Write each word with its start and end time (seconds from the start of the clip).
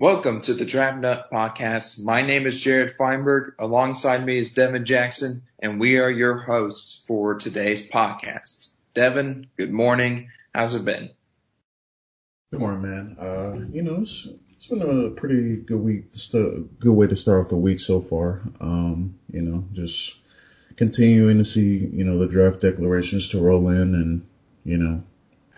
Welcome 0.00 0.40
to 0.40 0.54
the 0.54 0.64
Draft 0.64 1.02
Nut 1.02 1.28
Podcast. 1.30 2.02
My 2.02 2.22
name 2.22 2.46
is 2.46 2.58
Jared 2.58 2.96
Feinberg. 2.96 3.52
Alongside 3.58 4.24
me 4.24 4.38
is 4.38 4.54
Devin 4.54 4.86
Jackson, 4.86 5.42
and 5.58 5.78
we 5.78 5.98
are 5.98 6.10
your 6.10 6.38
hosts 6.38 7.04
for 7.06 7.34
today's 7.34 7.86
podcast. 7.86 8.70
Devin, 8.94 9.48
good 9.58 9.70
morning. 9.70 10.30
How's 10.54 10.74
it 10.74 10.86
been? 10.86 11.10
Good 12.50 12.60
morning, 12.60 12.80
man. 12.80 13.16
Uh, 13.18 13.66
you 13.70 13.82
know, 13.82 13.96
it's, 14.00 14.26
it's 14.52 14.68
been 14.68 14.80
a 14.80 15.10
pretty 15.10 15.56
good 15.56 15.80
week, 15.80 16.06
a 16.32 16.60
good 16.78 16.92
way 16.92 17.06
to 17.06 17.14
start 17.14 17.42
off 17.42 17.48
the 17.48 17.56
week 17.56 17.78
so 17.78 18.00
far. 18.00 18.40
Um, 18.58 19.18
you 19.30 19.42
know, 19.42 19.66
just 19.74 20.14
continuing 20.76 21.36
to 21.36 21.44
see, 21.44 21.76
you 21.76 22.04
know, 22.04 22.16
the 22.16 22.26
draft 22.26 22.60
declarations 22.62 23.28
to 23.28 23.40
roll 23.42 23.68
in 23.68 23.94
and, 23.94 24.26
you 24.64 24.78
know, 24.78 25.02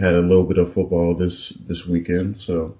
had 0.00 0.14
a 0.14 0.20
little 0.20 0.42
bit 0.42 0.58
of 0.58 0.72
football 0.72 1.14
this, 1.14 1.50
this 1.50 1.86
weekend. 1.86 2.36
So, 2.36 2.76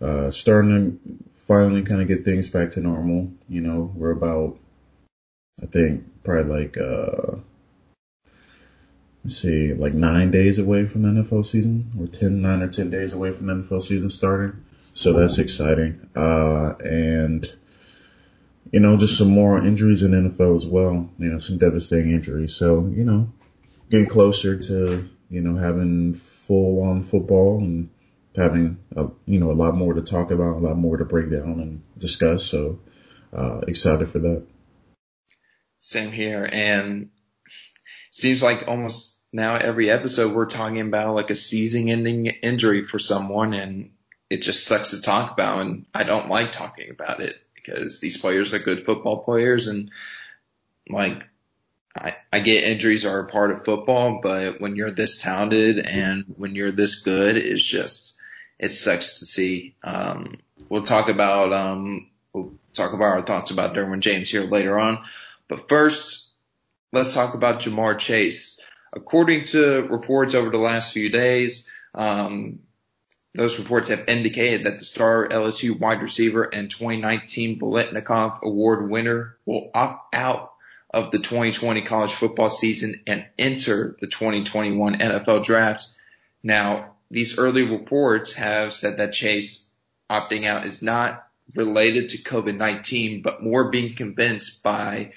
uh, 0.00 0.30
starting 0.30 0.98
to 0.98 1.24
finally 1.36 1.82
kind 1.82 2.02
of 2.02 2.08
get 2.08 2.24
things 2.24 2.50
back 2.50 2.72
to 2.72 2.80
normal. 2.80 3.30
You 3.48 3.60
know, 3.60 3.92
we're 3.94 4.10
about, 4.10 4.58
I 5.62 5.66
think, 5.66 6.24
probably 6.24 6.62
like, 6.62 6.76
uh, 6.76 7.36
let's 9.24 9.38
see, 9.38 9.72
like 9.74 9.94
nine 9.94 10.30
days 10.30 10.58
away 10.58 10.86
from 10.86 11.02
the 11.02 11.22
NFL 11.22 11.46
season, 11.46 11.92
or 11.98 12.06
10, 12.06 12.42
nine 12.42 12.62
or 12.62 12.68
10 12.68 12.90
days 12.90 13.12
away 13.12 13.32
from 13.32 13.46
the 13.46 13.54
NFL 13.54 13.82
season 13.82 14.10
starting. 14.10 14.64
So 14.92 15.12
that's 15.12 15.38
exciting. 15.38 16.08
Uh, 16.16 16.74
and, 16.80 17.50
you 18.72 18.80
know, 18.80 18.96
just 18.96 19.18
some 19.18 19.28
more 19.28 19.58
injuries 19.58 20.02
in 20.02 20.12
NFL 20.12 20.56
as 20.56 20.66
well, 20.66 21.10
you 21.18 21.28
know, 21.28 21.38
some 21.38 21.58
devastating 21.58 22.12
injuries. 22.12 22.54
So, 22.54 22.86
you 22.86 23.04
know, 23.04 23.30
getting 23.90 24.08
closer 24.08 24.58
to, 24.58 25.08
you 25.30 25.40
know, 25.42 25.56
having 25.56 26.14
full 26.14 26.82
on 26.82 27.02
football 27.02 27.58
and 27.58 27.90
having 28.36 28.78
a, 28.94 29.08
you 29.24 29.40
know 29.40 29.50
a 29.50 29.52
lot 29.52 29.74
more 29.74 29.94
to 29.94 30.02
talk 30.02 30.30
about, 30.30 30.56
a 30.56 30.58
lot 30.58 30.76
more 30.76 30.96
to 30.96 31.04
break 31.04 31.30
down 31.30 31.60
and 31.60 31.82
discuss. 31.98 32.44
So 32.44 32.80
uh, 33.32 33.60
excited 33.66 34.08
for 34.08 34.18
that. 34.20 34.46
Same 35.80 36.12
here, 36.12 36.48
and 36.50 37.10
seems 38.10 38.42
like 38.42 38.68
almost 38.68 39.22
now 39.32 39.56
every 39.56 39.90
episode 39.90 40.32
we're 40.32 40.46
talking 40.46 40.80
about 40.80 41.14
like 41.14 41.30
a 41.30 41.34
season-ending 41.34 42.26
injury 42.26 42.86
for 42.86 42.98
someone, 42.98 43.54
and 43.54 43.92
it 44.30 44.42
just 44.42 44.66
sucks 44.66 44.90
to 44.90 45.00
talk 45.00 45.32
about. 45.32 45.60
And 45.60 45.86
I 45.94 46.04
don't 46.04 46.28
like 46.28 46.52
talking 46.52 46.90
about 46.90 47.20
it 47.20 47.34
because 47.54 48.00
these 48.00 48.18
players 48.18 48.52
are 48.52 48.58
good 48.58 48.84
football 48.84 49.24
players, 49.24 49.66
and 49.68 49.90
like 50.88 51.22
I, 51.96 52.16
I 52.32 52.40
get 52.40 52.64
injuries 52.64 53.04
are 53.04 53.20
a 53.20 53.28
part 53.28 53.50
of 53.50 53.64
football, 53.64 54.20
but 54.22 54.60
when 54.60 54.76
you're 54.76 54.90
this 54.90 55.20
talented 55.20 55.78
and 55.78 56.24
when 56.36 56.54
you're 56.54 56.72
this 56.72 57.00
good, 57.00 57.36
it's 57.36 57.64
just 57.64 58.15
it 58.58 58.72
sucks 58.72 59.20
to 59.20 59.26
see. 59.26 59.74
Um, 59.82 60.38
we'll 60.68 60.82
talk 60.82 61.08
about 61.08 61.52
um, 61.52 62.08
we'll 62.32 62.52
talk 62.74 62.92
about 62.92 63.12
our 63.12 63.22
thoughts 63.22 63.50
about 63.50 63.74
Derwin 63.74 64.00
James 64.00 64.30
here 64.30 64.44
later 64.44 64.78
on, 64.78 65.04
but 65.48 65.68
first, 65.68 66.32
let's 66.92 67.14
talk 67.14 67.34
about 67.34 67.60
Ja'Marr 67.60 67.98
Chase. 67.98 68.60
According 68.92 69.44
to 69.46 69.82
reports 69.82 70.34
over 70.34 70.50
the 70.50 70.58
last 70.58 70.92
few 70.92 71.10
days, 71.10 71.68
um, 71.94 72.60
those 73.36 73.58
reports 73.58 73.90
have 73.90 74.04
indicated 74.08 74.62
that 74.62 74.78
the 74.78 74.84
star 74.84 75.28
LSU 75.28 75.78
wide 75.78 76.00
receiver 76.00 76.42
and 76.42 76.70
2019 76.70 77.60
Biletnikoff 77.60 78.40
Award 78.42 78.90
winner 78.90 79.36
will 79.44 79.70
opt 79.74 80.14
out 80.14 80.52
of 80.90 81.10
the 81.10 81.18
2020 81.18 81.82
college 81.82 82.14
football 82.14 82.48
season 82.48 83.02
and 83.06 83.26
enter 83.38 83.96
the 84.00 84.06
2021 84.06 84.98
NFL 84.98 85.44
draft. 85.44 85.86
Now, 86.42 86.95
these 87.10 87.38
early 87.38 87.62
reports 87.62 88.32
have 88.34 88.72
said 88.72 88.98
that 88.98 89.12
Chase 89.12 89.70
opting 90.10 90.46
out 90.46 90.64
is 90.64 90.82
not 90.82 91.26
related 91.54 92.10
to 92.10 92.18
COVID-19, 92.18 93.22
but 93.22 93.42
more 93.42 93.70
being 93.70 93.94
convinced 93.94 94.62
by 94.62 95.12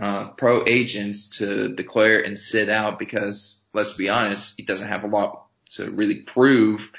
uh, 0.00 0.28
pro 0.30 0.64
agents 0.66 1.38
to 1.38 1.74
declare 1.74 2.20
and 2.20 2.38
sit 2.38 2.68
out 2.68 2.98
because 2.98 3.64
let's 3.74 3.92
be 3.92 4.08
honest, 4.08 4.54
he 4.56 4.62
doesn't 4.62 4.88
have 4.88 5.04
a 5.04 5.08
lot 5.08 5.46
to 5.70 5.90
really 5.90 6.16
prove 6.16 6.90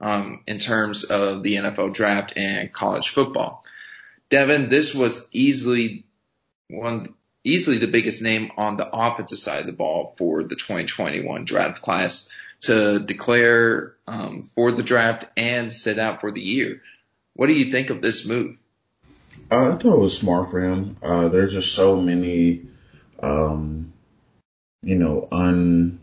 um, 0.00 0.42
in 0.46 0.58
terms 0.58 1.04
of 1.04 1.42
the 1.42 1.56
NFL 1.56 1.94
draft 1.94 2.34
and 2.36 2.72
college 2.72 3.10
football. 3.10 3.64
Devin, 4.30 4.68
this 4.68 4.94
was 4.94 5.26
easily 5.32 6.04
one, 6.68 7.14
easily 7.44 7.78
the 7.78 7.86
biggest 7.86 8.22
name 8.22 8.50
on 8.56 8.76
the 8.76 8.88
offensive 8.88 9.38
side 9.38 9.60
of 9.60 9.66
the 9.66 9.72
ball 9.72 10.14
for 10.16 10.42
the 10.42 10.56
2021 10.56 11.44
draft 11.44 11.82
class 11.82 12.30
to 12.62 13.00
declare 13.00 13.94
um, 14.06 14.44
for 14.44 14.72
the 14.72 14.82
draft 14.82 15.26
and 15.36 15.70
sit 15.70 15.98
out 15.98 16.20
for 16.20 16.30
the 16.30 16.40
year. 16.40 16.80
What 17.34 17.48
do 17.48 17.54
you 17.54 17.70
think 17.70 17.90
of 17.90 18.02
this 18.02 18.26
move? 18.26 18.56
Uh, 19.50 19.72
I 19.72 19.76
thought 19.76 19.94
it 19.94 19.98
was 19.98 20.16
smart 20.16 20.50
for 20.50 20.60
him. 20.60 20.96
Uh, 21.02 21.28
there's 21.28 21.52
just 21.52 21.74
so 21.74 22.00
many, 22.00 22.62
um, 23.22 23.92
you 24.82 24.96
know, 24.96 25.28
un 25.30 26.00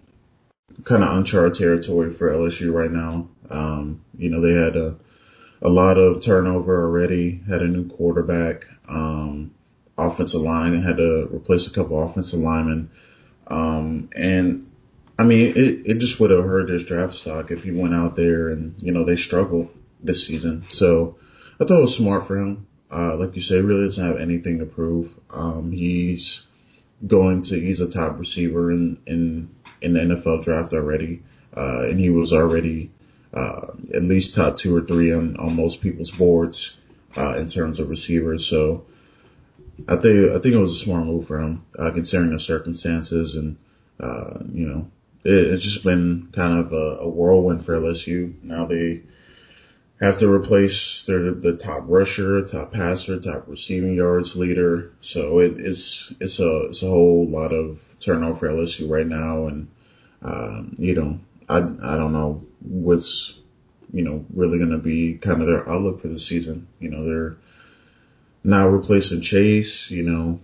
kind 0.83 1.03
of 1.03 1.17
uncharted 1.17 1.55
territory 1.55 2.11
for 2.11 2.31
LSU 2.31 2.73
right 2.73 2.91
now. 2.91 3.27
Um, 3.49 4.01
you 4.17 4.29
know, 4.29 4.41
they 4.41 4.53
had 4.53 4.75
a 4.75 4.97
a 5.61 5.69
lot 5.69 5.97
of 5.97 6.23
turnover 6.23 6.83
already. 6.83 7.41
Had 7.47 7.61
a 7.61 7.67
new 7.67 7.87
quarterback, 7.87 8.65
um, 8.87 9.51
offensive 9.97 10.41
line, 10.41 10.73
and 10.73 10.83
had 10.83 10.97
to 10.97 11.27
replace 11.31 11.67
a 11.67 11.71
couple 11.71 12.01
offensive 12.01 12.39
linemen. 12.39 12.89
Um, 13.47 14.09
and 14.15 14.68
I 15.19 15.25
mean, 15.25 15.49
it, 15.49 15.85
it 15.85 15.97
just 15.97 16.17
would 16.21 16.31
have 16.31 16.45
hurt 16.45 16.69
his 16.69 16.85
draft 16.85 17.13
stock 17.13 17.51
if 17.51 17.65
he 17.65 17.71
went 17.71 17.93
out 17.93 18.15
there 18.15 18.47
and, 18.47 18.81
you 18.81 18.93
know, 18.93 19.03
they 19.03 19.17
struggled 19.17 19.67
this 20.01 20.25
season. 20.25 20.63
So 20.69 21.17
I 21.59 21.65
thought 21.65 21.79
it 21.79 21.81
was 21.81 21.95
smart 21.97 22.25
for 22.25 22.37
him. 22.37 22.67
Uh, 22.89 23.17
like 23.17 23.35
you 23.35 23.41
said, 23.41 23.65
really 23.65 23.83
doesn't 23.83 24.03
have 24.03 24.17
anything 24.17 24.59
to 24.59 24.65
prove. 24.65 25.13
Um, 25.29 25.73
he's 25.73 26.47
going 27.05 27.41
to, 27.43 27.59
he's 27.59 27.81
a 27.81 27.89
top 27.89 28.17
receiver 28.17 28.71
in, 28.71 28.97
in, 29.05 29.53
in 29.81 29.91
the 29.91 29.99
NFL 29.99 30.45
draft 30.45 30.71
already. 30.73 31.21
Uh, 31.53 31.87
and 31.89 31.99
he 31.99 32.09
was 32.09 32.31
already, 32.31 32.89
uh, 33.33 33.67
at 33.93 34.03
least 34.03 34.35
top 34.35 34.55
two 34.55 34.73
or 34.73 34.83
three 34.83 35.11
on, 35.11 35.35
on 35.35 35.53
most 35.53 35.81
people's 35.81 36.11
boards, 36.11 36.77
uh, 37.17 37.33
in 37.33 37.49
terms 37.49 37.81
of 37.81 37.89
receivers. 37.89 38.47
So 38.47 38.85
I 39.85 39.97
think, 39.97 40.31
I 40.31 40.39
think 40.39 40.55
it 40.55 40.59
was 40.59 40.71
a 40.71 40.85
smart 40.85 41.05
move 41.05 41.27
for 41.27 41.39
him, 41.39 41.65
uh, 41.77 41.91
considering 41.91 42.31
the 42.31 42.39
circumstances 42.39 43.35
and, 43.35 43.57
uh, 43.99 44.39
you 44.53 44.65
know, 44.65 44.89
it's 45.23 45.63
just 45.63 45.83
been 45.83 46.29
kind 46.31 46.59
of 46.59 46.73
a, 46.73 46.99
a 47.01 47.09
whirlwind 47.09 47.65
for 47.65 47.73
LSU. 47.73 48.41
Now 48.43 48.65
they 48.65 49.03
have 49.99 50.17
to 50.17 50.31
replace 50.31 51.05
their 51.05 51.31
the 51.31 51.57
top 51.57 51.83
rusher, 51.85 52.41
top 52.43 52.71
passer, 52.71 53.19
top 53.19 53.47
receiving 53.47 53.95
yards 53.95 54.35
leader. 54.35 54.93
So 55.01 55.39
it, 55.39 55.59
it's 55.59 56.13
it's 56.19 56.39
a 56.39 56.67
it's 56.67 56.83
a 56.83 56.87
whole 56.87 57.27
lot 57.27 57.51
of 57.53 57.81
turnover 57.99 58.35
for 58.35 58.47
LSU 58.47 58.89
right 58.89 59.07
now, 59.07 59.47
and 59.47 59.67
um, 60.21 60.75
you 60.77 60.95
know 60.95 61.19
I 61.49 61.57
I 61.57 61.97
don't 61.97 62.13
know 62.13 62.45
what's 62.61 63.39
you 63.91 64.03
know 64.03 64.25
really 64.33 64.57
going 64.57 64.71
to 64.71 64.77
be 64.77 65.15
kind 65.15 65.41
of 65.41 65.47
their 65.47 65.67
outlook 65.69 66.01
for 66.01 66.07
the 66.07 66.19
season. 66.19 66.67
You 66.79 66.89
know 66.91 67.03
they're 67.03 67.37
now 68.43 68.69
replacing 68.69 69.21
Chase. 69.21 69.91
You 69.91 70.03
know 70.03 70.39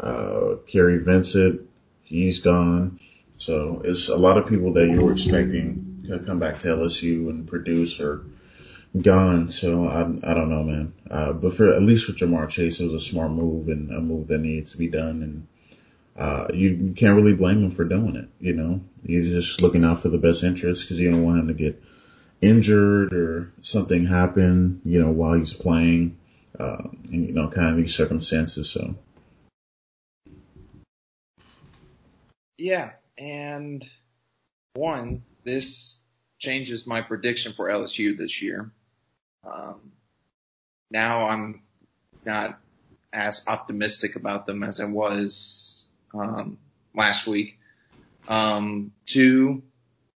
uh, 0.00 0.56
Kary 0.66 0.98
Vincent, 0.98 1.68
he's 2.02 2.40
gone. 2.40 2.98
So 3.40 3.80
it's 3.86 4.10
a 4.10 4.16
lot 4.16 4.36
of 4.36 4.48
people 4.48 4.74
that 4.74 4.88
you 4.88 5.00
were 5.00 5.12
expecting 5.12 6.04
to 6.06 6.18
come 6.18 6.38
back 6.38 6.58
to 6.60 6.68
LSU 6.68 7.30
and 7.30 7.48
produce 7.48 7.98
or 7.98 8.26
gone. 9.00 9.48
So 9.48 9.86
I, 9.86 10.00
I 10.00 10.34
don't 10.34 10.50
know, 10.50 10.62
man. 10.62 10.92
Uh, 11.10 11.32
but 11.32 11.54
for 11.54 11.72
at 11.72 11.80
least 11.80 12.04
for 12.04 12.12
Ja'Marr 12.12 12.50
Chase, 12.50 12.80
it 12.80 12.84
was 12.84 12.92
a 12.92 13.00
smart 13.00 13.30
move 13.30 13.68
and 13.68 13.90
a 13.92 14.00
move 14.00 14.28
that 14.28 14.40
needed 14.40 14.66
to 14.66 14.76
be 14.76 14.88
done. 14.88 15.22
And, 15.22 15.46
uh, 16.18 16.48
you, 16.52 16.68
you 16.68 16.92
can't 16.92 17.16
really 17.16 17.32
blame 17.32 17.64
him 17.64 17.70
for 17.70 17.84
doing 17.84 18.14
it. 18.14 18.28
You 18.40 18.52
know, 18.52 18.82
he's 19.06 19.30
just 19.30 19.62
looking 19.62 19.86
out 19.86 20.02
for 20.02 20.10
the 20.10 20.18
best 20.18 20.44
interest 20.44 20.82
because 20.82 21.00
you 21.00 21.10
don't 21.10 21.24
want 21.24 21.40
him 21.40 21.48
to 21.48 21.54
get 21.54 21.82
injured 22.42 23.14
or 23.14 23.52
something 23.62 24.04
happen, 24.04 24.82
you 24.84 25.00
know, 25.00 25.12
while 25.12 25.32
he's 25.32 25.54
playing, 25.54 26.18
uh, 26.58 26.82
and, 27.08 27.26
you 27.26 27.32
know, 27.32 27.48
kind 27.48 27.68
of 27.68 27.76
these 27.78 27.94
circumstances. 27.94 28.68
So. 28.68 28.96
Yeah, 32.58 32.90
and 33.20 33.86
one, 34.74 35.22
this 35.44 36.00
changes 36.38 36.86
my 36.86 37.02
prediction 37.02 37.52
for 37.52 37.68
LSU 37.68 38.16
this 38.16 38.40
year. 38.40 38.72
Um, 39.44 39.92
now 40.90 41.28
I'm 41.28 41.62
not 42.24 42.58
as 43.12 43.44
optimistic 43.46 44.16
about 44.16 44.46
them 44.46 44.62
as 44.62 44.80
I 44.80 44.86
was 44.86 45.84
um, 46.14 46.58
last 46.94 47.26
week. 47.26 47.58
Um, 48.26 48.92
two, 49.04 49.62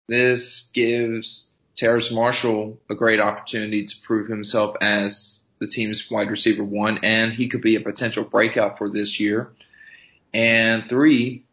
this 0.09 0.71
gives 0.73 1.53
Terrace 1.77 2.11
Marshall 2.11 2.81
a 2.89 2.95
great 2.95 3.21
opportunity 3.21 3.85
to 3.87 4.01
prove 4.03 4.29
himself 4.29 4.77
as 4.81 5.45
the 5.59 5.67
team's 5.67 6.11
wide 6.11 6.31
receiver 6.31 6.65
one, 6.65 6.99
and 7.03 7.33
he 7.33 7.49
could 7.49 7.63
be 7.63 7.77
a 7.77 7.81
potential 7.81 8.25
breakout 8.25 8.79
for 8.79 8.89
this 8.89 9.21
year. 9.21 9.53
And 10.33 10.89
three, 10.89 11.44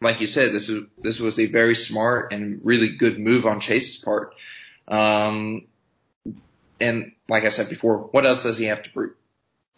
like 0.00 0.20
you 0.20 0.26
said, 0.26 0.52
this 0.52 0.68
is 0.68 0.84
this 0.98 1.18
was 1.18 1.38
a 1.38 1.46
very 1.46 1.74
smart 1.74 2.32
and 2.32 2.60
really 2.64 2.90
good 2.90 3.18
move 3.18 3.46
on 3.46 3.60
Chase's 3.60 3.96
part. 3.96 4.34
Um, 4.86 5.66
and 6.80 7.12
like 7.28 7.44
I 7.44 7.48
said 7.48 7.68
before, 7.68 7.98
what 7.98 8.26
else 8.26 8.44
does 8.44 8.58
he 8.58 8.66
have 8.66 8.82
to 8.82 8.90
prove? 8.90 9.14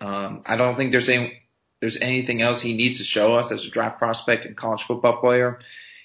Um, 0.01 0.43
I 0.47 0.57
don't 0.57 0.77
think 0.77 0.93
there's 0.93 1.09
any, 1.09 1.43
there's 1.81 1.97
anything 1.97 2.43
else 2.43 2.61
he 2.61 2.75
needs 2.75 2.99
to 2.99 3.05
show 3.05 3.35
us 3.35 3.53
as 3.53 3.65
a 3.65 3.71
draft 3.71 3.99
prospect 3.99 4.45
and 4.45 4.57
college 4.57 4.83
football 4.83 5.21
player. 5.21 5.59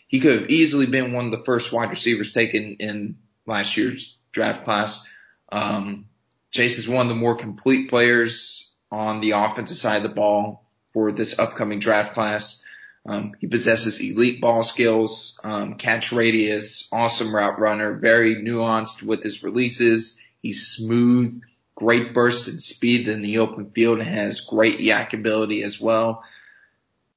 He 0.07 0.19
could 0.19 0.41
have 0.41 0.49
easily 0.49 0.85
been 0.85 1.13
one 1.13 1.25
of 1.25 1.31
the 1.31 1.45
first 1.45 1.71
wide 1.71 1.89
receivers 1.89 2.33
taken 2.33 2.77
in 2.79 3.17
last 3.45 3.75
year's 3.77 4.17
draft 4.31 4.63
class. 4.63 5.07
Um, 5.51 6.05
Chase 6.51 6.77
is 6.77 6.87
one 6.87 7.05
of 7.05 7.09
the 7.09 7.19
more 7.19 7.35
complete 7.35 7.89
players 7.89 8.71
on 8.91 9.19
the 9.19 9.31
offensive 9.31 9.77
side 9.77 9.97
of 9.97 10.03
the 10.03 10.15
ball 10.15 10.65
for 10.93 11.11
this 11.11 11.37
upcoming 11.37 11.79
draft 11.79 12.13
class. 12.13 12.63
Um, 13.05 13.33
he 13.39 13.47
possesses 13.47 13.99
elite 13.99 14.41
ball 14.41 14.63
skills, 14.63 15.39
um, 15.43 15.75
catch 15.75 16.11
radius, 16.11 16.87
awesome 16.91 17.35
route 17.35 17.59
runner, 17.59 17.93
very 17.93 18.37
nuanced 18.37 19.03
with 19.03 19.21
his 19.21 19.43
releases. 19.43 20.19
He's 20.41 20.67
smooth, 20.67 21.39
great 21.75 22.13
burst 22.13 22.47
and 22.47 22.61
speed 22.61 23.07
in 23.07 23.21
the 23.21 23.39
open 23.39 23.69
field 23.71 23.99
and 23.99 24.07
has 24.07 24.41
great 24.41 24.79
YAC 24.79 25.13
ability 25.13 25.61
as 25.61 25.79
well. 25.79 26.23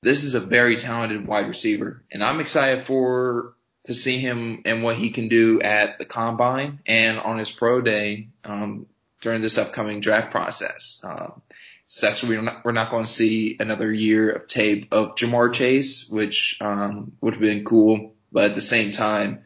This 0.03 0.25
is 0.25 0.35
a 0.35 0.41
very 0.41 0.77
talented 0.77 1.27
wide 1.27 1.49
receiver 1.49 2.03
and 2.13 2.23
I'm 2.23 2.41
excited 2.41 2.87
for 2.87 3.55
to 3.85 3.95
see 3.95 4.19
him 4.19 4.63
and 4.67 4.83
what 4.83 4.97
he 4.97 5.11
can 5.11 5.29
do 5.29 5.63
at 5.63 5.97
the 5.97 6.05
combine 6.05 6.81
and 6.87 7.19
on 7.19 7.39
his 7.39 7.51
pro 7.51 7.81
day, 7.81 8.29
um, 8.45 8.87
during 9.21 9.41
this 9.41 9.59
upcoming 9.59 10.01
draft 10.01 10.31
process. 10.31 11.01
Um, 11.03 11.43
sucks 11.89 12.23
we're 12.23 12.43
not, 12.43 12.65
we're 12.65 12.73
not 12.73 12.91
going 12.91 13.07
to 13.07 13.11
see 13.11 13.57
another 13.59 13.93
year 13.93 14.31
of 14.31 14.47
tape 14.47 14.93
of 14.93 15.17
Ja'Marr 15.17 15.53
Chase, 15.53 16.09
which, 16.09 16.59
um, 16.61 17.13
would 17.21 17.35
have 17.35 17.41
been 17.41 17.65
cool. 17.65 18.15
But 18.31 18.51
at 18.51 18.55
the 18.55 18.63
same 18.63 18.93
time, 18.93 19.45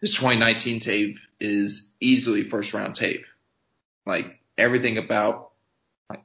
his 0.00 0.14
2019 0.14 0.80
tape 0.80 1.18
is 1.38 1.90
easily 2.00 2.48
first 2.48 2.72
round 2.72 2.94
tape. 2.94 3.26
Like 4.06 4.40
everything 4.56 4.96
about, 4.96 5.50
like, 6.08 6.24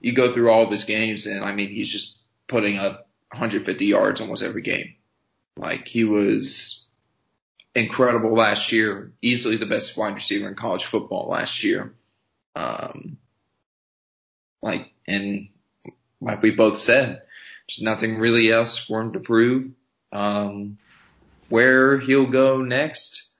you 0.00 0.12
go 0.12 0.32
through 0.32 0.50
all 0.50 0.64
of 0.64 0.70
his 0.70 0.84
games 0.84 1.26
and 1.26 1.44
I 1.44 1.52
mean, 1.52 1.68
he's 1.68 1.90
just 1.90 2.18
putting 2.48 2.76
up 2.76 3.08
150 3.30 3.86
yards 3.86 4.20
almost 4.20 4.42
every 4.42 4.62
game. 4.62 4.94
Like 5.56 5.86
he 5.86 6.04
was 6.04 6.86
incredible 7.74 8.32
last 8.32 8.72
year, 8.72 9.12
easily 9.22 9.56
the 9.56 9.66
best 9.66 9.96
wide 9.96 10.14
receiver 10.14 10.48
in 10.48 10.54
college 10.54 10.84
football 10.84 11.28
last 11.28 11.62
year. 11.62 11.94
Um, 12.56 13.18
like, 14.66 14.92
and 15.06 15.48
like 16.20 16.42
we 16.42 16.50
both 16.50 16.78
said, 16.78 17.22
there's 17.68 17.82
nothing 17.82 18.18
really 18.18 18.50
else 18.50 18.76
for 18.76 19.00
him 19.00 19.12
to 19.12 19.20
prove. 19.20 19.70
Um, 20.12 20.78
where 21.48 21.98
he'll 21.98 22.26
go 22.26 22.62
next 22.62 23.30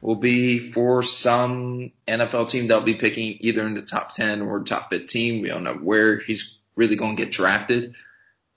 will 0.00 0.16
be 0.16 0.72
for 0.72 1.02
some 1.02 1.92
NFL 2.08 2.48
team 2.48 2.68
that'll 2.68 2.84
be 2.84 2.94
picking 2.94 3.36
either 3.40 3.66
in 3.66 3.74
the 3.74 3.82
top 3.82 4.14
10 4.14 4.40
or 4.40 4.62
top 4.62 4.90
15. 4.90 5.42
We 5.42 5.48
don't 5.48 5.64
know 5.64 5.74
where 5.74 6.18
he's 6.18 6.56
really 6.74 6.96
going 6.96 7.16
to 7.16 7.24
get 7.24 7.32
drafted. 7.32 7.94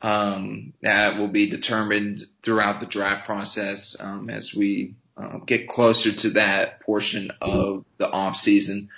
Um, 0.01 0.73
that 0.81 1.17
will 1.17 1.27
be 1.27 1.49
determined 1.49 2.21
throughout 2.43 2.79
the 2.79 2.85
draft 2.85 3.25
process, 3.25 3.97
um, 3.99 4.29
as 4.29 4.53
we 4.53 4.95
uh, 5.17 5.39
get 5.39 5.67
closer 5.67 6.11
to 6.11 6.29
that 6.31 6.81
portion 6.81 7.31
of 7.41 7.85
the 7.97 8.09
off 8.09 8.35
season. 8.35 8.89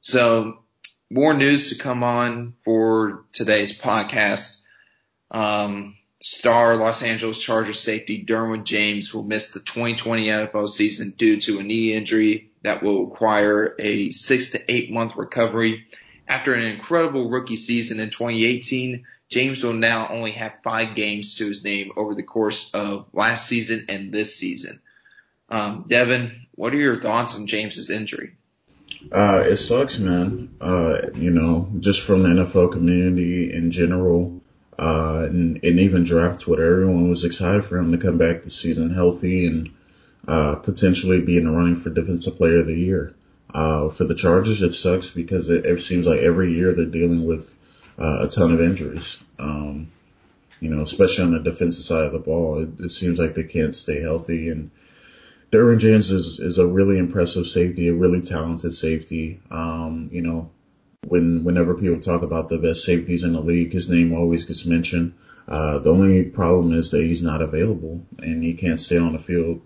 So 0.00 0.60
more 1.10 1.34
news 1.34 1.70
to 1.70 1.78
come 1.78 2.02
on 2.02 2.54
for 2.64 3.24
today's 3.32 3.78
podcast. 3.78 4.60
Um, 5.30 5.96
star 6.20 6.76
Los 6.76 7.02
Angeles 7.02 7.40
Chargers 7.40 7.80
safety 7.80 8.24
Derwin 8.24 8.64
James 8.64 9.12
will 9.14 9.22
miss 9.22 9.52
the 9.52 9.60
2020 9.60 10.26
NFL 10.26 10.68
season 10.68 11.14
due 11.16 11.40
to 11.42 11.58
a 11.58 11.62
knee 11.62 11.94
injury 11.94 12.50
that 12.62 12.82
will 12.82 13.06
require 13.06 13.76
a 13.78 14.10
six 14.10 14.50
to 14.50 14.72
eight 14.72 14.90
month 14.90 15.16
recovery. 15.16 15.86
After 16.28 16.54
an 16.54 16.64
incredible 16.64 17.30
rookie 17.30 17.56
season 17.56 18.00
in 18.00 18.10
2018, 18.10 19.04
James 19.28 19.62
will 19.62 19.74
now 19.74 20.08
only 20.08 20.32
have 20.32 20.54
five 20.64 20.96
games 20.96 21.36
to 21.36 21.46
his 21.46 21.64
name 21.64 21.92
over 21.96 22.14
the 22.14 22.22
course 22.24 22.72
of 22.74 23.06
last 23.12 23.46
season 23.46 23.86
and 23.88 24.12
this 24.12 24.36
season. 24.36 24.80
Um, 25.48 25.84
Devin, 25.86 26.32
what 26.52 26.74
are 26.74 26.78
your 26.78 27.00
thoughts 27.00 27.36
on 27.36 27.46
James's 27.46 27.90
injury? 27.90 28.36
Uh, 29.10 29.44
it 29.46 29.56
sucks, 29.56 29.98
man. 29.98 30.54
Uh, 30.60 31.02
you 31.14 31.30
know, 31.30 31.70
just 31.80 32.02
from 32.02 32.22
the 32.22 32.28
NFL 32.28 32.72
community 32.72 33.52
in 33.52 33.70
general, 33.70 34.42
uh, 34.78 35.26
and, 35.28 35.60
and 35.62 35.80
even 35.80 36.04
draft 36.04 36.40
Twitter, 36.40 36.82
everyone 36.82 37.08
was 37.08 37.24
excited 37.24 37.64
for 37.64 37.78
him 37.78 37.92
to 37.92 37.98
come 37.98 38.18
back 38.18 38.42
this 38.42 38.56
season 38.56 38.90
healthy 38.90 39.46
and, 39.46 39.70
uh, 40.28 40.56
potentially 40.56 41.20
be 41.20 41.36
in 41.36 41.44
the 41.44 41.50
running 41.50 41.76
for 41.76 41.90
defensive 41.90 42.36
player 42.36 42.60
of 42.60 42.66
the 42.66 42.78
year. 42.78 43.14
Uh, 43.54 43.88
for 43.88 44.04
the 44.04 44.14
Chargers, 44.14 44.62
it 44.62 44.72
sucks 44.72 45.10
because 45.10 45.50
it, 45.50 45.64
it 45.64 45.80
seems 45.80 46.06
like 46.06 46.20
every 46.20 46.52
year 46.52 46.74
they're 46.74 46.84
dealing 46.84 47.24
with, 47.24 47.54
uh, 47.98 48.18
a 48.22 48.28
ton 48.28 48.52
of 48.52 48.60
injuries. 48.60 49.18
Um, 49.38 49.92
you 50.60 50.68
know, 50.68 50.82
especially 50.82 51.24
on 51.24 51.32
the 51.32 51.40
defensive 51.40 51.84
side 51.84 52.06
of 52.06 52.12
the 52.12 52.18
ball, 52.18 52.60
it, 52.60 52.80
it 52.80 52.88
seems 52.88 53.18
like 53.18 53.34
they 53.34 53.44
can't 53.44 53.74
stay 53.74 54.00
healthy 54.00 54.48
and, 54.48 54.70
Derwin 55.52 55.78
James 55.78 56.10
is, 56.10 56.40
is 56.40 56.58
a 56.58 56.66
really 56.66 56.98
impressive 56.98 57.46
safety, 57.46 57.88
a 57.88 57.94
really 57.94 58.20
talented 58.20 58.74
safety. 58.74 59.40
Um, 59.50 60.08
you 60.12 60.22
know, 60.22 60.50
when, 61.06 61.44
whenever 61.44 61.74
people 61.74 62.00
talk 62.00 62.22
about 62.22 62.48
the 62.48 62.58
best 62.58 62.84
safeties 62.84 63.22
in 63.22 63.32
the 63.32 63.40
league, 63.40 63.72
his 63.72 63.88
name 63.88 64.12
always 64.12 64.44
gets 64.44 64.66
mentioned. 64.66 65.14
Uh, 65.46 65.78
the 65.78 65.92
only 65.92 66.24
problem 66.24 66.72
is 66.72 66.90
that 66.90 67.02
he's 67.02 67.22
not 67.22 67.42
available 67.42 68.04
and 68.18 68.42
he 68.42 68.54
can't 68.54 68.80
stay 68.80 68.98
on 68.98 69.12
the 69.12 69.18
field. 69.18 69.62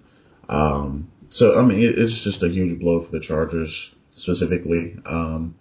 Um, 0.49 1.11
so, 1.29 1.59
I 1.59 1.63
mean, 1.63 1.81
it, 1.81 1.99
it's 1.99 2.23
just 2.23 2.43
a 2.43 2.49
huge 2.49 2.79
blow 2.79 3.01
for 3.01 3.13
the 3.13 3.21
Chargers 3.21 3.95
specifically. 4.11 4.99
Um, 5.07 5.55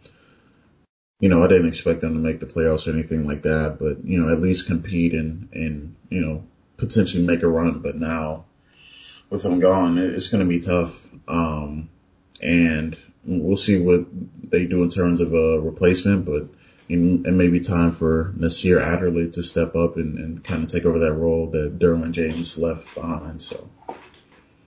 you 1.21 1.29
know, 1.29 1.43
I 1.43 1.47
didn't 1.47 1.67
expect 1.67 2.01
them 2.01 2.13
to 2.13 2.19
make 2.19 2.39
the 2.41 2.45
playoffs 2.45 2.87
or 2.87 2.91
anything 2.91 3.25
like 3.25 3.43
that, 3.43 3.77
but, 3.79 4.03
you 4.03 4.19
know, 4.19 4.31
at 4.31 4.41
least 4.41 4.67
compete 4.67 5.13
and, 5.13 5.49
and, 5.53 5.95
you 6.09 6.19
know, 6.19 6.43
potentially 6.77 7.23
make 7.23 7.43
a 7.43 7.47
run. 7.47 7.79
But 7.79 7.95
now, 7.95 8.45
with 9.29 9.43
him 9.43 9.59
gone, 9.59 9.97
it's 9.97 10.27
going 10.27 10.43
to 10.43 10.49
be 10.49 10.59
tough. 10.59 11.07
Um, 11.27 11.89
and 12.41 12.97
we'll 13.23 13.57
see 13.57 13.79
what 13.79 14.05
they 14.49 14.65
do 14.65 14.83
in 14.83 14.89
terms 14.89 15.21
of 15.21 15.33
a 15.33 15.59
replacement, 15.59 16.25
but 16.25 16.47
it 16.87 16.97
may 16.97 17.47
be 17.47 17.59
time 17.59 17.91
for 17.91 18.33
Nasir 18.35 18.79
Adderley 18.79 19.29
to 19.31 19.43
step 19.43 19.75
up 19.75 19.97
and, 19.97 20.17
and 20.17 20.43
kind 20.43 20.63
of 20.63 20.69
take 20.69 20.85
over 20.85 20.99
that 20.99 21.13
role 21.13 21.51
that 21.51 21.77
Derwin 21.77 22.11
James 22.11 22.57
left 22.57 22.95
behind. 22.95 23.41
So 23.43 23.69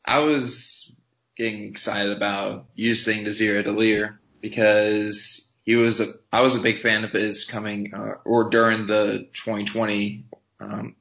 I 0.06 0.20
was 0.20 0.92
getting 1.36 1.64
excited 1.64 2.16
about 2.16 2.66
using 2.76 3.24
Nasir 3.24 3.58
Adderley 3.58 4.08
because 4.40 5.50
he 5.64 5.74
was 5.74 6.00
a, 6.00 6.12
I 6.32 6.42
was 6.42 6.54
a 6.54 6.60
big 6.60 6.80
fan 6.80 7.02
of 7.02 7.10
his 7.10 7.44
coming, 7.44 7.92
uh, 7.92 8.14
or 8.24 8.50
during 8.50 8.86
the 8.86 9.28
2020, 9.32 10.24
um, 10.60 10.94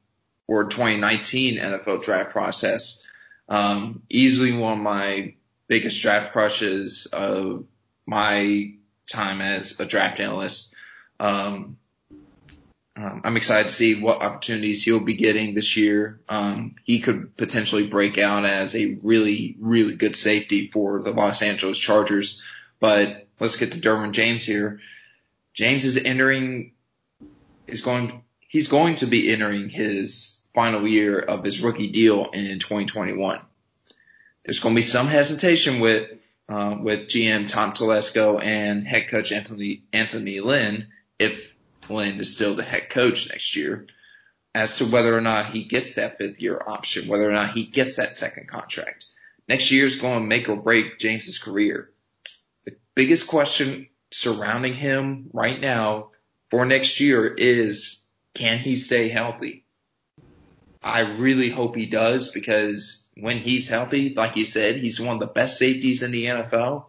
or 0.48 0.66
2019 0.66 1.60
NFL 1.60 2.04
draft 2.04 2.32
process. 2.32 3.04
Um, 3.50 4.04
easily 4.10 4.54
one 4.54 4.74
of 4.74 4.84
my 4.84 5.36
biggest 5.68 6.02
draft 6.02 6.32
crushes 6.32 7.08
of 7.12 7.66
my 8.06 8.74
time 9.10 9.42
as 9.42 9.80
a 9.80 9.86
draft 9.86 10.20
analyst. 10.20 10.74
Um, 11.20 11.78
um, 12.96 13.22
I'm 13.24 13.38
excited 13.38 13.70
to 13.70 13.74
see 13.74 14.02
what 14.02 14.22
opportunities 14.22 14.84
he'll 14.84 15.00
be 15.00 15.14
getting 15.14 15.54
this 15.54 15.78
year. 15.78 16.20
Um, 16.28 16.76
he 16.84 17.00
could 17.00 17.38
potentially 17.38 17.88
break 17.88 18.18
out 18.18 18.46
as 18.46 18.76
a 18.76 18.98
really, 19.02 19.56
really 19.60 19.96
good 19.96 20.16
safety 20.16 20.70
for 20.72 21.02
the 21.02 21.12
Los 21.12 21.42
Angeles 21.42 21.78
Chargers. 21.78 22.42
But 22.80 23.28
let's 23.40 23.56
get 23.56 23.72
to 23.72 23.80
Derwin 23.80 24.12
James 24.12 24.44
here. 24.44 24.82
James 25.54 25.86
is 25.86 25.98
entering, 25.98 26.74
is 27.66 27.82
going, 27.82 28.24
he's 28.40 28.68
going 28.68 28.98
to 28.98 29.06
be 29.06 29.32
entering 29.32 29.70
his 29.70 30.41
final 30.54 30.88
year 30.88 31.20
of 31.20 31.44
his 31.44 31.62
rookie 31.62 31.92
deal 31.92 32.30
in 32.32 32.60
2021. 32.60 33.42
There's 34.44 34.60
going 34.60 34.76
to 34.76 34.80
be 34.80 34.84
some 34.84 35.08
hesitation 35.08 35.80
with 35.80 36.10
uh, 36.50 36.76
with 36.82 37.08
GM 37.08 37.48
Tom 37.48 37.72
Telesco 37.72 38.44
and 38.44 38.86
head 38.86 39.10
coach 39.10 39.32
Anthony 39.32 39.84
Anthony 39.94 40.40
Lynn 40.42 40.88
if 41.20 41.54
Lynn 41.90 42.20
is 42.20 42.36
still 42.36 42.56
the 42.56 42.64
head 42.64 42.90
coach 42.90 43.30
next 43.30 43.56
year 43.56 43.88
as 44.54 44.78
to 44.78 44.86
whether 44.86 45.16
or 45.16 45.22
not 45.22 45.54
he 45.54 45.64
gets 45.64 45.96
that 45.96 46.18
fifth 46.18 46.42
year 46.42 46.62
option, 46.66 47.08
whether 47.08 47.30
or 47.30 47.34
not 47.34 47.54
he 47.54 47.66
gets 47.66 47.96
that 47.96 48.18
second 48.18 48.48
contract. 48.48 49.06
Next 49.48 49.72
year 49.72 49.86
is 49.86 49.96
going 49.96 50.20
to 50.20 50.26
make 50.26 50.50
or 50.50 50.56
break 50.56 51.00
James's 51.00 51.38
career. 51.38 51.90
The 52.66 52.76
biggest 52.96 53.28
question 53.28 53.88
surrounding 54.12 54.74
him 54.74 55.30
right 55.34 55.60
now 55.60 56.10
for 56.50 56.66
next 56.66 57.00
year 57.00 57.28
is 57.28 58.06
can 58.34 58.60
he 58.60 58.76
stay 58.76 59.10
healthy? 59.10 59.66
I 60.82 61.02
really 61.02 61.50
hope 61.50 61.76
he 61.76 61.86
does 61.86 62.32
because 62.32 63.08
when 63.16 63.38
he's 63.38 63.70
healthy, 63.70 64.14
like 64.16 64.36
you 64.36 64.46
said, 64.46 64.78
he's 64.78 65.00
one 65.00 65.16
of 65.16 65.20
the 65.20 65.28
best 65.28 65.58
safeties 65.58 66.02
in 66.02 66.12
the 66.12 66.26
NFL. 66.26 66.86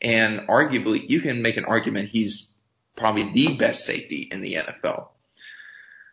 And 0.00 0.48
arguably, 0.48 1.08
you 1.08 1.20
can 1.20 1.42
make 1.42 1.56
an 1.56 1.64
argument 1.64 2.08
he's 2.08 2.52
probably 2.96 3.32
the 3.32 3.56
best 3.56 3.84
safety 3.84 4.28
in 4.30 4.42
the 4.42 4.54
NFL. 4.54 5.08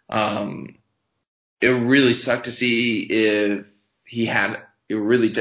Um, 0.10 0.78
it 1.60 1.70
would 1.70 1.84
really 1.84 2.14
sucked 2.14 2.46
to 2.46 2.52
see 2.52 3.02
if 3.02 3.66
he 4.06 4.26
had, 4.26 4.62
it 4.88 4.96
really 4.96 5.34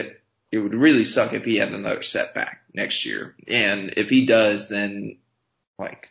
it 0.50 0.58
would 0.58 0.74
really 0.74 1.04
suck 1.04 1.32
if 1.32 1.44
he 1.44 1.56
had 1.56 1.72
another 1.72 2.02
setback 2.02 2.62
next 2.72 3.04
year. 3.04 3.34
And 3.46 3.94
if 3.96 4.08
he 4.08 4.26
does, 4.26 4.68
then 4.68 5.18
like 5.78 6.08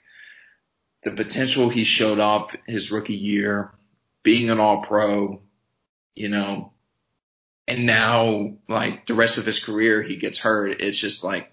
the 1.03 1.11
potential 1.11 1.69
he 1.69 1.83
showed 1.83 2.19
off 2.19 2.55
his 2.67 2.91
rookie 2.91 3.15
year, 3.15 3.71
being 4.23 4.49
an 4.49 4.59
all 4.59 4.83
pro, 4.83 5.41
you 6.17 6.29
know, 6.29 6.71
and 7.67 7.85
now 7.85 8.53
like 8.67 9.05
the 9.05 9.13
rest 9.13 9.37
of 9.37 9.45
his 9.45 9.63
career 9.63 10.01
he 10.01 10.17
gets 10.17 10.39
hurt. 10.39 10.81
It's 10.81 10.97
just 10.97 11.23
like, 11.23 11.51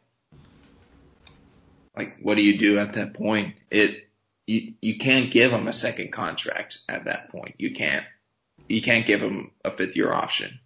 like 1.97 2.19
what 2.23 2.37
do 2.37 2.45
you 2.45 2.59
do 2.59 2.79
at 2.79 2.95
that 2.95 3.15
point? 3.15 3.55
It, 3.71 4.09
you, 4.47 4.75
you 4.81 4.99
can't 4.99 5.31
give 5.31 5.53
him 5.53 5.67
a 5.67 5.73
second 5.73 6.13
contract 6.13 6.79
at 6.89 7.07
that 7.07 7.31
point. 7.31 7.55
You 7.59 7.75
can't, 7.75 8.05
you 8.69 8.83
can't 8.83 9.07
give 9.07 9.21
him 9.21 9.51
a 9.65 9.71
fifth 9.71 9.97
year 9.97 10.13
option. 10.13 10.61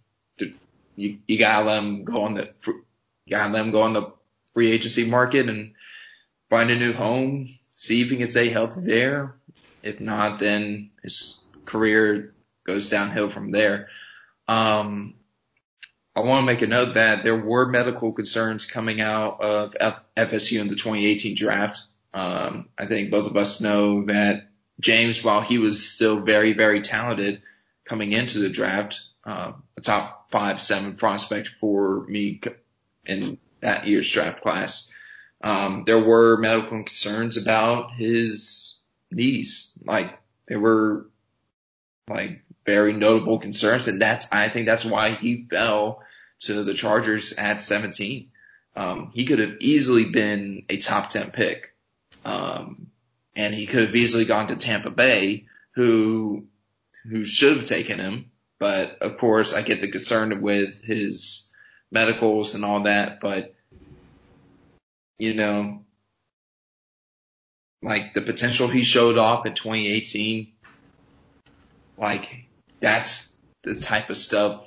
You, 0.95 1.19
you 1.27 1.39
gotta 1.39 1.65
let 1.65 1.77
him 1.77 2.03
go 2.03 2.23
on 2.23 2.33
the, 2.33 2.53
you 2.65 2.83
gotta 3.29 3.53
let 3.53 3.65
him 3.65 3.71
go 3.71 3.81
on 3.81 3.93
the 3.93 4.11
free 4.53 4.71
agency 4.71 5.05
market 5.05 5.47
and 5.47 5.73
find 6.49 6.69
a 6.71 6.75
new 6.75 6.93
home, 6.93 7.49
see 7.75 8.01
if 8.01 8.09
he 8.09 8.17
can 8.17 8.27
stay 8.27 8.49
healthy 8.49 8.81
there. 8.81 9.35
If 9.81 10.01
not, 10.01 10.39
then 10.39 10.91
his 11.01 11.41
career 11.65 12.33
goes 12.69 12.89
downhill 12.89 13.31
from 13.31 13.51
there. 13.51 13.87
Um, 14.47 15.15
I 16.15 16.21
want 16.21 16.43
to 16.43 16.45
make 16.45 16.61
a 16.61 16.67
note 16.67 16.93
that 16.95 17.23
there 17.23 17.37
were 17.37 17.67
medical 17.67 18.11
concerns 18.11 18.65
coming 18.65 19.01
out 19.01 19.41
of 19.41 19.73
FSU 20.15 20.59
in 20.59 20.67
the 20.67 20.75
2018 20.75 21.35
draft. 21.35 21.81
Um, 22.13 22.69
I 22.77 22.85
think 22.85 23.09
both 23.09 23.27
of 23.27 23.37
us 23.37 23.59
know 23.59 24.05
that 24.05 24.49
James, 24.79 25.23
while 25.23 25.41
he 25.41 25.57
was 25.57 25.87
still 25.89 26.19
very, 26.19 26.53
very 26.53 26.81
talented 26.81 27.41
coming 27.85 28.11
into 28.11 28.39
the 28.39 28.49
draft, 28.49 29.01
uh, 29.25 29.53
a 29.77 29.81
top 29.81 30.29
five, 30.29 30.61
seven 30.61 30.95
prospect 30.95 31.49
for 31.59 32.05
me 32.07 32.39
in 33.05 33.37
that 33.61 33.87
year's 33.87 34.09
draft 34.09 34.41
class. 34.41 34.93
Um, 35.43 35.83
there 35.85 35.99
were 36.03 36.37
medical 36.37 36.83
concerns 36.83 37.37
about 37.37 37.93
his 37.93 38.79
knees. 39.11 39.77
Like 39.83 40.19
they 40.47 40.55
were 40.55 41.09
like 42.07 42.43
very 42.65 42.93
notable 42.93 43.39
concerns. 43.39 43.87
And 43.87 44.01
that's, 44.01 44.31
I 44.31 44.49
think 44.49 44.65
that's 44.65 44.85
why 44.85 45.15
he 45.15 45.47
fell 45.49 46.03
to 46.41 46.63
the 46.63 46.73
Chargers 46.73 47.33
at 47.33 47.59
17. 47.59 48.29
Um, 48.75 49.11
he 49.13 49.25
could 49.25 49.39
have 49.39 49.57
easily 49.59 50.05
been 50.05 50.65
a 50.69 50.77
top 50.77 51.09
10 51.09 51.31
pick. 51.31 51.73
Um, 52.23 52.87
and 53.35 53.53
he 53.53 53.65
could 53.67 53.87
have 53.87 53.95
easily 53.95 54.25
gone 54.25 54.47
to 54.47 54.55
Tampa 54.55 54.89
Bay, 54.89 55.45
who, 55.71 56.45
who 57.09 57.25
should 57.25 57.57
have 57.57 57.65
taken 57.65 57.99
him. 57.99 58.31
But 58.59 59.01
of 59.01 59.17
course, 59.17 59.53
I 59.53 59.61
get 59.61 59.81
the 59.81 59.89
concern 59.89 60.41
with 60.41 60.81
his 60.83 61.49
medicals 61.91 62.55
and 62.55 62.65
all 62.65 62.83
that. 62.83 63.19
But, 63.21 63.55
you 65.17 65.33
know, 65.33 65.83
like 67.81 68.13
the 68.13 68.21
potential 68.21 68.67
he 68.67 68.83
showed 68.83 69.17
off 69.17 69.45
in 69.45 69.53
2018, 69.53 70.51
like 71.99 72.45
that's 72.79 73.35
the 73.63 73.75
type 73.75 74.09
of 74.09 74.17
stuff 74.17 74.63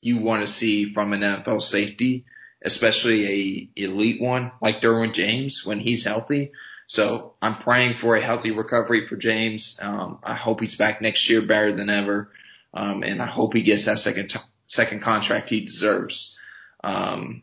you 0.00 0.18
want 0.18 0.42
to 0.42 0.48
see 0.48 0.92
from 0.92 1.12
an 1.12 1.20
NFL 1.20 1.60
safety, 1.60 2.24
especially 2.62 3.70
a 3.76 3.84
elite 3.84 4.20
one 4.20 4.52
like 4.60 4.80
Derwin 4.80 5.12
James 5.12 5.64
when 5.66 5.78
he's 5.78 6.04
healthy. 6.04 6.52
So 6.86 7.34
I'm 7.42 7.58
praying 7.58 7.98
for 7.98 8.16
a 8.16 8.22
healthy 8.22 8.50
recovery 8.50 9.06
for 9.06 9.16
James. 9.16 9.78
Um, 9.80 10.20
I 10.22 10.34
hope 10.34 10.60
he's 10.60 10.76
back 10.76 11.02
next 11.02 11.28
year 11.28 11.42
better 11.42 11.74
than 11.76 11.90
ever. 11.90 12.30
Um, 12.72 13.02
and 13.02 13.20
I 13.20 13.26
hope 13.26 13.54
he 13.54 13.62
gets 13.62 13.84
that 13.84 13.98
second, 13.98 14.30
t- 14.30 14.38
second 14.66 15.02
contract 15.02 15.50
he 15.50 15.60
deserves. 15.60 16.38
Um, 16.82 17.42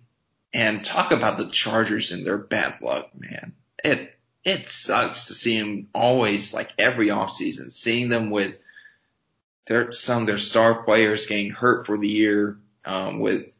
and 0.51 0.83
talk 0.83 1.11
about 1.11 1.37
the 1.37 1.49
Chargers 1.49 2.11
and 2.11 2.25
their 2.25 2.37
bad 2.37 2.75
luck, 2.81 3.09
man. 3.13 3.53
It, 3.83 4.15
it 4.43 4.67
sucks 4.67 5.25
to 5.25 5.35
see 5.35 5.55
him 5.55 5.89
always 5.93 6.53
like 6.53 6.71
every 6.79 7.09
offseason, 7.09 7.71
seeing 7.71 8.09
them 8.09 8.31
with 8.31 8.57
their, 9.67 9.91
some 9.91 10.21
of 10.21 10.27
their 10.27 10.37
star 10.37 10.83
players 10.83 11.27
getting 11.27 11.51
hurt 11.51 11.85
for 11.85 11.97
the 11.97 12.07
year, 12.07 12.57
um, 12.85 13.19
with 13.19 13.57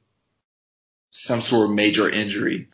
some 1.09 1.41
sort 1.41 1.69
of 1.69 1.75
major 1.75 2.09
injury. 2.09 2.67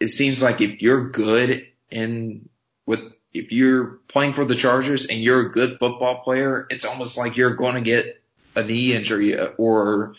It 0.00 0.08
seems 0.08 0.42
like 0.42 0.60
if 0.60 0.82
you're 0.82 1.10
good 1.10 1.66
in 1.90 2.48
with 2.86 3.00
if 3.32 3.50
you're 3.50 4.00
playing 4.08 4.34
for 4.34 4.44
the 4.44 4.54
Chargers 4.54 5.06
and 5.06 5.20
you're 5.20 5.40
a 5.40 5.52
good 5.52 5.78
football 5.78 6.20
player, 6.22 6.66
it's 6.70 6.84
almost 6.84 7.16
like 7.16 7.36
you're 7.36 7.56
going 7.56 7.76
to 7.76 7.80
get 7.80 8.22
a 8.54 8.62
knee 8.62 8.94
injury 8.94 9.38
or 9.56 10.14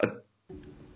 a 0.00 0.08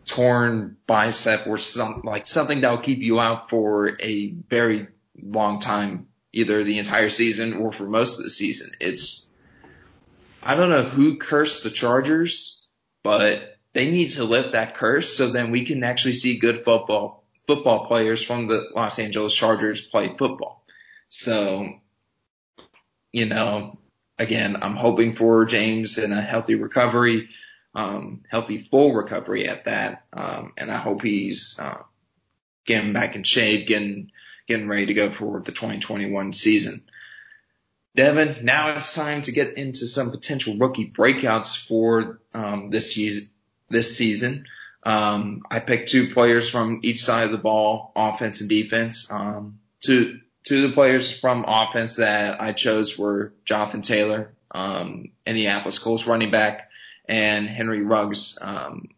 torn 0.07 0.77
bicep 0.87 1.47
or 1.47 1.57
some 1.57 2.03
like 2.05 2.27
something 2.27 2.61
that'll 2.61 2.79
keep 2.79 2.99
you 2.99 3.21
out 3.21 3.49
for 3.49 4.01
a 4.01 4.31
very 4.49 4.89
long 5.21 5.61
time, 5.61 6.09
either 6.33 6.65
the 6.65 6.79
entire 6.79 7.11
season 7.11 7.55
or 7.55 7.71
for 7.71 7.85
most 7.85 8.19
of 8.19 8.25
the 8.25 8.31
season. 8.31 8.73
It's 8.81 9.29
I 10.43 10.57
don't 10.57 10.71
know 10.71 10.83
who 10.83 11.19
cursed 11.19 11.63
the 11.63 11.71
Chargers, 11.71 12.63
but 13.05 13.59
they 13.75 13.91
need 13.91 14.11
to 14.11 14.25
lift 14.25 14.53
that 14.53 14.77
curse 14.77 15.17
so 15.17 15.29
then 15.29 15.51
we 15.51 15.65
can 15.65 15.85
actually 15.85 16.15
see 16.15 16.39
good 16.39 16.65
football 16.65 17.23
football 17.47 17.87
players 17.87 18.23
from 18.23 18.49
the 18.49 18.69
Los 18.75 18.99
Angeles 18.99 19.35
Chargers 19.35 19.87
play 19.87 20.15
football. 20.17 20.65
So, 21.09 21.69
you 23.13 23.27
know, 23.27 23.79
again, 24.19 24.57
I'm 24.63 24.77
hoping 24.77 25.17
for 25.17 25.45
James 25.45 25.99
in 25.99 26.13
a 26.13 26.23
healthy 26.23 26.55
recovery, 26.55 27.29
um, 27.75 28.23
healthy 28.31 28.69
full 28.71 28.95
recovery 28.95 29.49
at 29.49 29.65
that. 29.65 30.05
Um, 30.13 30.53
and 30.57 30.71
I 30.71 30.77
hope 30.77 31.03
he's, 31.03 31.59
uh, 31.61 31.83
getting 32.65 32.93
back 32.93 33.17
in 33.17 33.25
shape, 33.25 33.67
getting, 33.67 34.13
getting 34.47 34.69
ready 34.69 34.87
to 34.87 34.95
go 34.95 35.11
for 35.11 35.41
the 35.41 35.53
2021 35.53 36.33
season. 36.33 36.85
Devin, 37.95 38.45
now 38.45 38.77
it's 38.77 38.95
time 38.95 39.23
to 39.23 39.33
get 39.33 39.59
into 39.59 39.87
some 39.87 40.11
potential 40.11 40.57
rookie 40.57 40.91
breakouts 40.91 41.57
for, 41.67 42.21
um, 42.33 42.71
this 42.71 42.99
this 43.69 43.97
season. 43.97 44.47
Um, 44.83 45.43
I 45.51 45.61
picked 45.61 45.91
two 45.91 46.13
players 46.13 46.49
from 46.49 46.81
each 46.83 47.05
side 47.05 47.27
of 47.27 47.33
the 47.33 47.39
ball, 47.39 47.93
offense 47.95 48.41
and 48.41 48.51
defense. 48.51 49.11
Um, 49.11 49.61
to 49.83 50.19
two 50.45 50.65
of 50.65 50.71
the 50.71 50.75
players 50.75 51.17
from 51.17 51.45
offense 51.47 51.97
that 51.97 52.41
I 52.41 52.53
chose 52.53 52.99
were 52.99 53.33
Jonathan 53.45 53.83
Taylor, 53.83 54.35
um, 54.51 55.13
Indianapolis 55.27 55.79
Colts 55.79 56.07
running 56.07 56.31
back, 56.31 56.71
and 57.07 57.49
Henry 57.49 57.83
Ruggs, 57.83 58.39
um, 58.41 58.89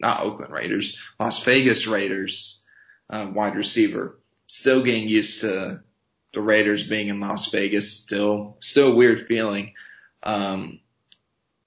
not 0.00 0.22
Oakland 0.22 0.52
Raiders, 0.52 1.00
Las 1.18 1.42
Vegas 1.44 1.86
Raiders, 1.86 2.64
uh, 3.10 3.30
wide 3.32 3.56
receiver. 3.56 4.18
Still 4.46 4.82
getting 4.82 5.08
used 5.08 5.42
to 5.42 5.80
the 6.34 6.40
Raiders 6.40 6.86
being 6.86 7.08
in 7.08 7.20
Las 7.20 7.50
Vegas. 7.50 7.90
Still, 7.90 8.56
still 8.60 8.92
a 8.92 8.94
weird 8.94 9.26
feeling. 9.26 9.74
Um, 10.22 10.80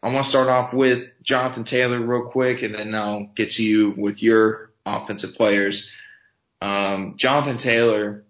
I 0.01 0.10
want 0.10 0.24
to 0.24 0.29
start 0.29 0.50
off 0.50 0.74
with 0.74 1.12
Jonathan 1.24 1.63
Taylor 1.63 2.00
real 2.00 2.27
quick, 2.27 2.62
and 2.62 2.75
then 2.75 2.93
I'll 2.93 3.24
get 3.36 3.51
to 3.51 3.63
you 3.63 3.93
with 3.98 4.22
your 4.22 4.72
offensive 4.86 5.36
players. 5.36 5.91
Um, 6.62 7.15
Jonathan 7.17 7.57
Taylor, 7.57 8.24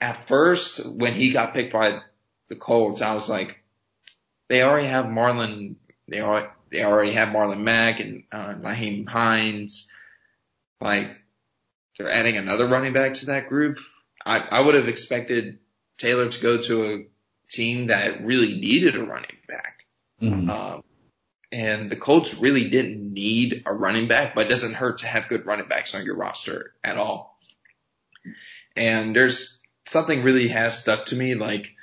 at 0.00 0.28
first 0.28 0.86
when 0.86 1.14
he 1.14 1.30
got 1.30 1.54
picked 1.54 1.72
by 1.72 2.00
the 2.48 2.56
Colts, 2.56 3.02
I 3.02 3.14
was 3.14 3.28
like, 3.28 3.58
they 4.48 4.62
already 4.62 4.88
have 4.88 5.06
Marlon, 5.06 5.76
they 6.08 6.20
already, 6.20 6.48
they 6.70 6.84
already 6.84 7.12
have 7.12 7.28
Marlon 7.28 7.60
Mack 7.60 8.00
and, 8.00 8.24
uh, 8.30 8.54
Nyheim 8.54 9.08
Hines. 9.08 9.90
Like, 10.80 11.08
they're 11.98 12.10
adding 12.10 12.36
another 12.36 12.66
running 12.66 12.92
back 12.92 13.14
to 13.14 13.26
that 13.26 13.48
group. 13.48 13.78
I, 14.24 14.38
I 14.38 14.60
would 14.60 14.74
have 14.74 14.88
expected 14.88 15.58
Taylor 15.98 16.28
to 16.28 16.42
go 16.42 16.58
to 16.58 16.84
a 16.84 17.06
team 17.48 17.88
that 17.88 18.24
really 18.24 18.54
needed 18.58 18.96
a 18.96 19.04
running 19.04 19.36
back. 19.48 19.86
Mm-hmm. 20.20 20.50
Um, 20.50 20.84
and 21.52 21.90
the 21.90 21.96
Colts 21.96 22.34
really 22.34 22.68
didn't 22.70 23.12
need 23.12 23.64
a 23.66 23.74
running 23.74 24.08
back, 24.08 24.34
but 24.34 24.46
it 24.46 24.50
doesn't 24.50 24.74
hurt 24.74 24.98
to 24.98 25.06
have 25.06 25.28
good 25.28 25.46
running 25.46 25.68
backs 25.68 25.94
on 25.94 26.04
your 26.04 26.16
roster 26.16 26.74
at 26.84 26.96
all. 26.96 27.38
And 28.76 29.16
there's 29.16 29.60
something 29.86 30.22
really 30.22 30.48
has 30.48 30.78
stuck 30.78 31.06
to 31.06 31.16
me. 31.16 31.34
Like, 31.34 31.74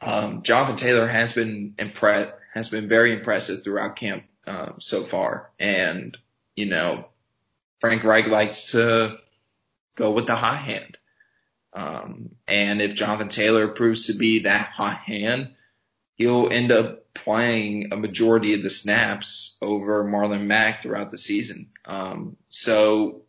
um, 0.00 0.42
Jonathan 0.42 0.76
Taylor 0.76 1.06
has 1.06 1.32
been 1.32 1.74
impressed, 1.78 2.32
has 2.54 2.68
been 2.70 2.88
very 2.88 3.12
impressive 3.12 3.62
throughout 3.62 3.96
camp, 3.96 4.24
um, 4.46 4.76
so 4.78 5.04
far. 5.04 5.50
And, 5.58 6.16
you 6.54 6.66
know, 6.66 7.08
Frank 7.80 8.02
Reich 8.02 8.28
likes 8.28 8.72
to 8.72 9.18
go 9.94 10.12
with 10.12 10.26
the 10.26 10.34
high 10.34 10.56
hand. 10.56 10.96
Um, 11.76 12.30
and 12.48 12.80
if 12.80 12.94
Jonathan 12.94 13.28
Taylor 13.28 13.68
proves 13.68 14.06
to 14.06 14.14
be 14.14 14.40
that 14.40 14.68
hot 14.68 14.96
hand, 14.96 15.54
he'll 16.14 16.48
end 16.50 16.72
up 16.72 17.12
playing 17.12 17.92
a 17.92 17.96
majority 17.96 18.54
of 18.54 18.62
the 18.62 18.70
snaps 18.70 19.58
over 19.60 20.04
Marlon 20.04 20.46
Mack 20.46 20.82
throughout 20.82 21.10
the 21.10 21.18
season. 21.18 21.68
Um, 21.84 22.36
so 22.48 23.22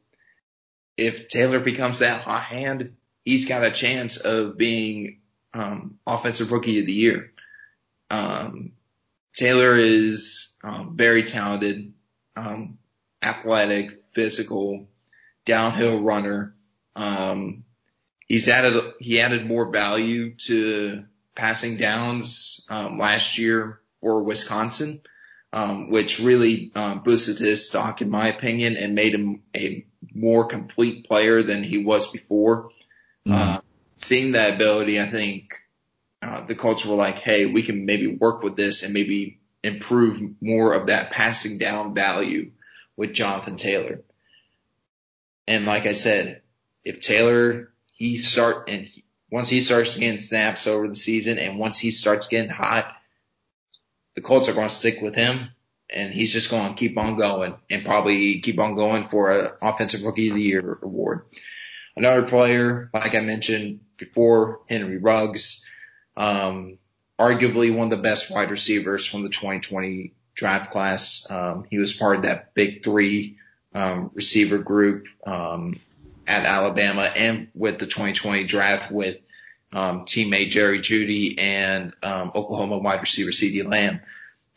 if 0.96 1.27
Taylor 1.27 1.60
becomes 1.60 2.00
that 2.00 2.22
hot 2.22 2.44
hand, 2.44 2.96
he's 3.25 3.46
got 3.46 3.66
a 3.66 3.72
chance 3.72 4.16
of 4.18 4.58
being 4.58 5.20
um, 5.54 6.00
offensive 6.08 6.51
rookie 6.51 6.80
of 6.80 6.86
the 6.86 6.94
year. 6.94 7.34
Um, 8.10 8.72
Taylor 9.34 9.77
is 9.77 10.54
um, 10.63 10.96
very 10.96 11.24
talented. 11.24 11.94
um, 12.38 12.77
athletic, 13.22 14.04
physical, 14.13 14.88
downhill 15.46 16.01
runner. 16.01 16.56
Um, 16.96 17.63
he's 18.28 18.48
added, 18.48 18.94
he 19.00 19.20
added 19.20 19.46
more 19.46 19.72
value 19.72 20.36
to 20.36 21.06
passing 21.36 21.78
downs, 21.78 22.66
um, 22.70 22.98
last 22.98 23.38
year 23.38 23.80
for 24.02 24.24
Wisconsin, 24.24 25.02
um, 25.54 25.90
which 25.90 26.20
really, 26.20 26.72
um, 26.76 27.04
boosted 27.04 27.38
his 27.38 27.68
stock 27.68 28.02
in 28.02 28.10
my 28.10 28.28
opinion 28.28 28.76
and 28.76 28.96
made 28.96 29.14
him 29.14 29.44
a 29.56 29.86
more 30.14 30.48
complete 30.48 31.08
player 31.08 31.44
than 31.44 31.64
he 31.64 31.84
was 31.84 32.12
before. 32.12 32.70
Mm-hmm. 33.28 33.34
Uh, 33.34 33.62
seeing 33.98 34.34
that 34.34 34.56
ability, 34.56 35.00
I 35.00 35.08
think, 35.08 35.54
uh, 36.22 36.46
the 36.46 36.56
Colts 36.56 36.86
were 36.86 36.96
like, 36.96 37.20
Hey, 37.20 37.46
we 37.46 37.64
can 37.64 37.86
maybe 37.86 38.08
work 38.08 38.44
with 38.44 38.56
this 38.56 38.84
and 38.84 38.94
maybe 38.94 39.40
improve 39.64 40.36
more 40.42 40.74
of 40.74 40.88
that 40.88 41.12
passing 41.12 41.58
down 41.58 41.94
value 41.94 42.52
with 42.96 43.14
Jonathan 43.14 43.56
Taylor. 43.56 44.02
And 45.48 45.66
like 45.66 45.86
I 45.86 45.94
said, 45.94 46.42
if 46.84 47.02
Taylor, 47.02 47.72
he 47.98 48.18
start 48.18 48.70
and 48.70 48.86
he, 48.86 49.04
once 49.30 49.50
he 49.50 49.62
starts 49.62 49.98
getting 49.98 50.20
snaps 50.20 50.68
over 50.68 50.88
the 50.88 50.96
season 50.96 51.39
and 51.39 51.60
once 51.60 51.80
he 51.80 51.92
starts 51.92 52.27
getting 52.27 52.50
hot, 52.50 52.96
the 54.16 54.22
Colts 54.22 54.48
are 54.48 54.54
going 54.54 54.70
to 54.70 54.74
stick 54.74 55.01
with 55.01 55.16
him 55.16 55.50
and 55.89 56.13
he's 56.13 56.32
just 56.32 56.51
going 56.51 56.70
to 56.70 56.80
keep 56.80 56.98
on 56.98 57.18
going 57.18 57.56
and 57.70 57.84
probably 57.84 58.39
keep 58.39 58.60
on 58.60 58.75
going 58.75 59.10
for 59.10 59.32
an 59.32 59.51
offensive 59.62 60.04
rookie 60.04 60.30
of 60.30 60.36
the 60.36 60.42
year 60.42 60.80
award. 60.82 61.25
Another 61.96 62.24
player, 62.24 62.89
like 62.94 63.16
I 63.16 63.22
mentioned 63.22 63.80
before, 63.98 64.62
Henry 64.70 64.98
Ruggs, 64.98 65.66
um, 66.16 66.77
arguably 67.20 67.75
one 67.75 67.92
of 67.92 67.98
the 67.98 68.04
best 68.04 68.30
wide 68.30 68.51
receivers 68.51 69.06
from 69.06 69.24
the 69.24 69.30
2020 69.30 70.13
draft 70.36 70.72
class. 70.72 71.25
Um, 71.32 71.66
he 71.68 71.80
was 71.80 71.94
part 71.94 72.18
of 72.18 72.22
that 72.24 72.54
big 72.54 72.84
three 72.84 73.38
um, 73.74 74.12
receiver 74.13 74.60
group 74.60 75.08
um, 75.25 75.80
at 76.28 76.46
Alabama 76.46 77.04
and 77.16 77.48
with 77.56 77.80
the 77.80 77.88
2020 77.88 78.44
draft 78.44 78.92
with 78.92 79.20
um, 79.72 80.02
teammate 80.02 80.50
Jerry 80.50 80.80
Jeudy 80.80 81.40
and 81.40 81.94
um, 82.04 82.32
Oklahoma 82.36 82.78
wide 82.78 83.02
receiver 83.02 83.32
CeeDee 83.32 83.70
Lamb. 83.70 84.02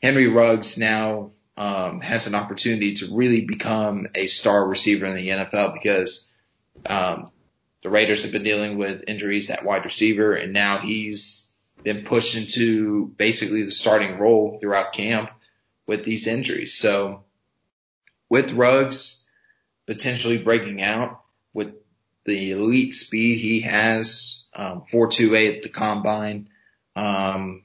Henry 0.02 0.28
Ruggs 0.28 0.76
now 0.76 1.30
um, 1.56 2.00
has 2.00 2.26
an 2.26 2.34
opportunity 2.34 2.94
to 2.94 3.14
really 3.14 3.42
become 3.42 4.06
a 4.14 4.26
star 4.26 4.66
receiver 4.66 5.06
in 5.06 5.14
the 5.14 5.28
NFL 5.28 5.74
because 5.74 6.32
um, 6.86 7.30
the 7.82 7.90
Raiders 7.90 8.22
have 8.22 8.32
been 8.32 8.42
dealing 8.42 8.78
with 8.78 9.04
injuries 9.08 9.50
at 9.50 9.64
wide 9.64 9.84
receiver, 9.84 10.32
and 10.32 10.52
now 10.52 10.78
he's 10.78 11.52
been 11.82 12.04
pushed 12.04 12.34
into 12.34 13.06
basically 13.16 13.62
the 13.62 13.72
starting 13.72 14.18
role 14.18 14.58
throughout 14.60 14.92
camp 14.92 15.30
with 15.86 16.04
these 16.04 16.26
injuries. 16.26 16.74
So 16.74 17.24
with 18.28 18.52
Ruggs 18.52 19.28
potentially 19.86 20.38
breaking 20.38 20.80
out 20.82 21.19
with 21.52 21.74
the 22.24 22.52
elite 22.52 22.94
speed 22.94 23.38
he 23.38 23.60
has, 23.62 24.44
um, 24.54 24.84
428 24.90 25.56
at 25.56 25.62
the 25.62 25.68
combine, 25.68 26.48
um, 26.96 27.64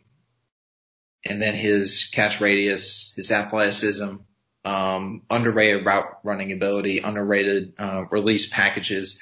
and 1.25 1.41
then 1.41 1.55
his 1.55 2.09
catch 2.13 2.39
radius, 2.39 3.13
his 3.15 3.31
athleticism, 3.31 4.15
um, 4.63 5.21
underrated 5.29 5.85
route 5.85 6.19
running 6.23 6.51
ability, 6.51 6.99
underrated, 6.99 7.73
uh, 7.77 8.05
release 8.11 8.47
packages. 8.47 9.21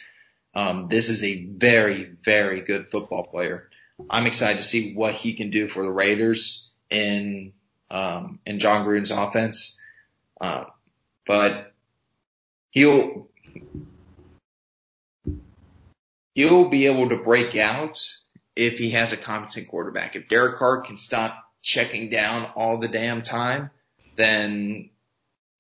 Um, 0.54 0.88
this 0.90 1.10
is 1.10 1.24
a 1.24 1.46
very, 1.46 2.04
very 2.24 2.62
good 2.62 2.90
football 2.92 3.24
player. 3.24 3.70
I'm 4.10 4.28
excited 4.28 4.58
to 4.58 4.68
see 4.68 4.94
what 4.94 5.16
he 5.16 5.34
can 5.34 5.50
do 5.50 5.68
for 5.68 5.84
the 5.84 5.92
Raiders 5.92 6.72
in 6.90 7.54
um, 7.90 8.40
in 8.46 8.60
Jon 8.60 8.86
Gruden's 8.86 9.12
offense. 9.12 9.80
Uh, 10.40 10.66
but 11.28 11.74
he'll 12.72 13.30
he'll 16.34 16.70
be 16.70 16.88
able 16.88 17.10
to 17.10 17.18
break 17.18 17.56
out 17.56 18.06
if 18.56 18.78
he 18.78 18.92
has 18.92 19.14
a 19.14 19.18
competent 19.18 19.68
quarterback. 19.68 20.16
If 20.16 20.28
Derek 20.28 20.58
Carr 20.58 20.82
can 20.82 20.98
stop 20.98 21.44
checking 21.62 22.10
down 22.10 22.46
all 22.56 22.78
the 22.78 22.88
damn 22.88 23.22
time, 23.22 23.72
then 24.16 24.90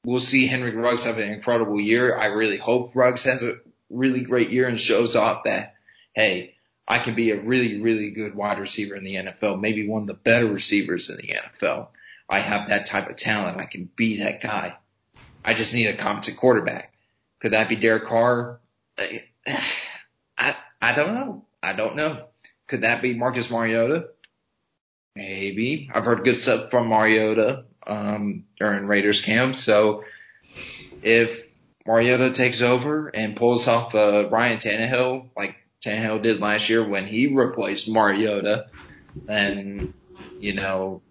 we'll 0.05 0.19
see 0.19 0.47
Henry 0.47 0.75
Ruggs 0.75 1.05
have 1.05 1.17
an 1.17 1.31
incredible 1.31 1.79
year. 1.79 2.15
I 2.15 2.25
really 2.25 2.57
hope 2.57 2.95
Ruggs 2.95 3.23
has 3.23 3.43
a 3.43 3.59
really 3.89 4.21
great 4.21 4.49
year 4.49 4.67
and 4.67 4.79
shows 4.79 5.15
off 5.15 5.45
that, 5.45 5.75
hey, 6.13 6.55
I 6.87 6.99
can 6.99 7.15
be 7.15 7.31
a 7.31 7.41
really, 7.41 7.81
really 7.81 8.11
good 8.11 8.35
wide 8.35 8.59
receiver 8.59 8.95
in 8.95 9.03
the 9.03 9.15
NFL, 9.15 9.61
maybe 9.61 9.87
one 9.87 10.03
of 10.03 10.07
the 10.07 10.13
better 10.13 10.47
receivers 10.47 11.09
in 11.09 11.17
the 11.17 11.33
NFL. 11.33 11.87
I 12.29 12.39
have 12.39 12.69
that 12.69 12.85
type 12.85 13.09
of 13.09 13.15
talent. 13.15 13.59
I 13.59 13.65
can 13.65 13.89
be 13.95 14.19
that 14.19 14.41
guy. 14.41 14.75
I 15.45 15.53
just 15.53 15.73
need 15.73 15.87
a 15.87 15.95
competent 15.95 16.37
quarterback. 16.37 16.93
Could 17.39 17.51
that 17.51 17.69
be 17.69 17.75
Derek 17.75 18.05
Carr? 18.05 18.59
I, 20.37 20.55
I 20.81 20.93
don't 20.93 21.13
know. 21.13 21.45
I 21.61 21.73
don't 21.73 21.95
know. 21.95 22.25
Could 22.67 22.81
that 22.81 23.01
be 23.01 23.13
Marcus 23.13 23.49
Mariota? 23.49 24.09
Maybe. 25.15 25.89
I've 25.93 26.05
heard 26.05 26.23
good 26.23 26.37
stuff 26.37 26.71
from 26.71 26.87
Mariota, 26.87 27.65
um, 27.85 28.45
during 28.59 28.87
Raiders 28.87 29.21
camp. 29.21 29.55
So 29.55 30.03
if 31.01 31.43
Mariota 31.85 32.31
takes 32.31 32.61
over 32.61 33.09
and 33.09 33.35
pulls 33.35 33.67
off, 33.67 33.93
uh, 33.93 34.27
Ryan 34.29 34.57
Tannehill, 34.57 35.29
like 35.37 35.57
Tannehill 35.85 36.23
did 36.23 36.39
last 36.39 36.69
year 36.69 36.87
when 36.87 37.05
he 37.05 37.27
replaced 37.27 37.89
Mariota, 37.89 38.67
then, 39.15 39.93
you 40.39 40.55
know, 40.55 41.01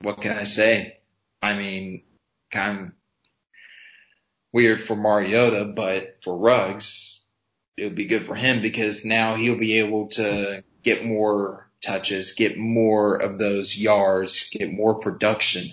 what 0.00 0.20
can 0.20 0.36
I 0.36 0.44
say? 0.44 0.98
I 1.42 1.54
mean, 1.54 2.02
kind 2.50 2.80
of 2.80 2.92
weird 4.52 4.80
for 4.80 4.96
Mariota, 4.96 5.64
but 5.64 6.18
for 6.24 6.36
Ruggs, 6.36 7.15
it 7.76 7.84
would 7.84 7.94
be 7.94 8.06
good 8.06 8.26
for 8.26 8.34
him 8.34 8.62
because 8.62 9.04
now 9.04 9.34
he'll 9.34 9.58
be 9.58 9.78
able 9.78 10.08
to 10.08 10.64
get 10.82 11.04
more 11.04 11.68
touches, 11.84 12.32
get 12.32 12.56
more 12.56 13.16
of 13.16 13.38
those 13.38 13.76
yards, 13.76 14.48
get 14.50 14.72
more 14.72 15.00
production 15.00 15.72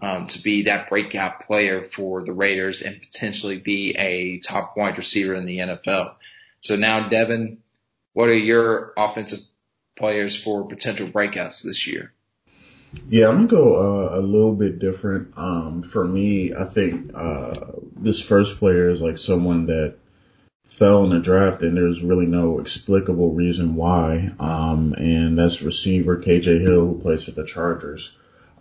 um, 0.00 0.26
to 0.26 0.42
be 0.42 0.62
that 0.62 0.88
breakout 0.88 1.46
player 1.46 1.84
for 1.84 2.22
the 2.22 2.32
Raiders 2.32 2.82
and 2.82 3.00
potentially 3.00 3.58
be 3.58 3.94
a 3.96 4.38
top 4.38 4.76
wide 4.76 4.98
receiver 4.98 5.34
in 5.34 5.46
the 5.46 5.58
NFL. 5.58 6.14
So 6.60 6.76
now, 6.76 7.08
Devin, 7.08 7.58
what 8.12 8.28
are 8.28 8.36
your 8.36 8.92
offensive 8.96 9.40
players 9.96 10.36
for 10.36 10.66
potential 10.66 11.08
breakouts 11.08 11.62
this 11.62 11.86
year? 11.86 12.12
Yeah, 13.08 13.28
I'm 13.28 13.46
gonna 13.46 13.48
go 13.48 13.74
uh, 13.74 14.18
a 14.18 14.20
little 14.20 14.54
bit 14.54 14.78
different. 14.78 15.32
Um, 15.36 15.82
for 15.82 16.04
me, 16.04 16.52
I 16.54 16.66
think 16.66 17.10
uh, 17.14 17.54
this 17.96 18.20
first 18.20 18.58
player 18.58 18.90
is 18.90 19.00
like 19.00 19.16
someone 19.16 19.66
that 19.66 19.96
fell 20.78 21.04
in 21.04 21.10
the 21.10 21.20
draft, 21.20 21.62
and 21.62 21.76
there's 21.76 22.02
really 22.02 22.26
no 22.26 22.58
explicable 22.58 23.32
reason 23.32 23.76
why. 23.76 24.30
Um, 24.40 24.94
and 24.94 25.38
that's 25.38 25.62
receiver 25.62 26.16
KJ 26.16 26.60
Hill, 26.60 26.86
who 26.86 27.00
plays 27.00 27.24
for 27.24 27.32
the 27.32 27.44
Chargers. 27.44 28.12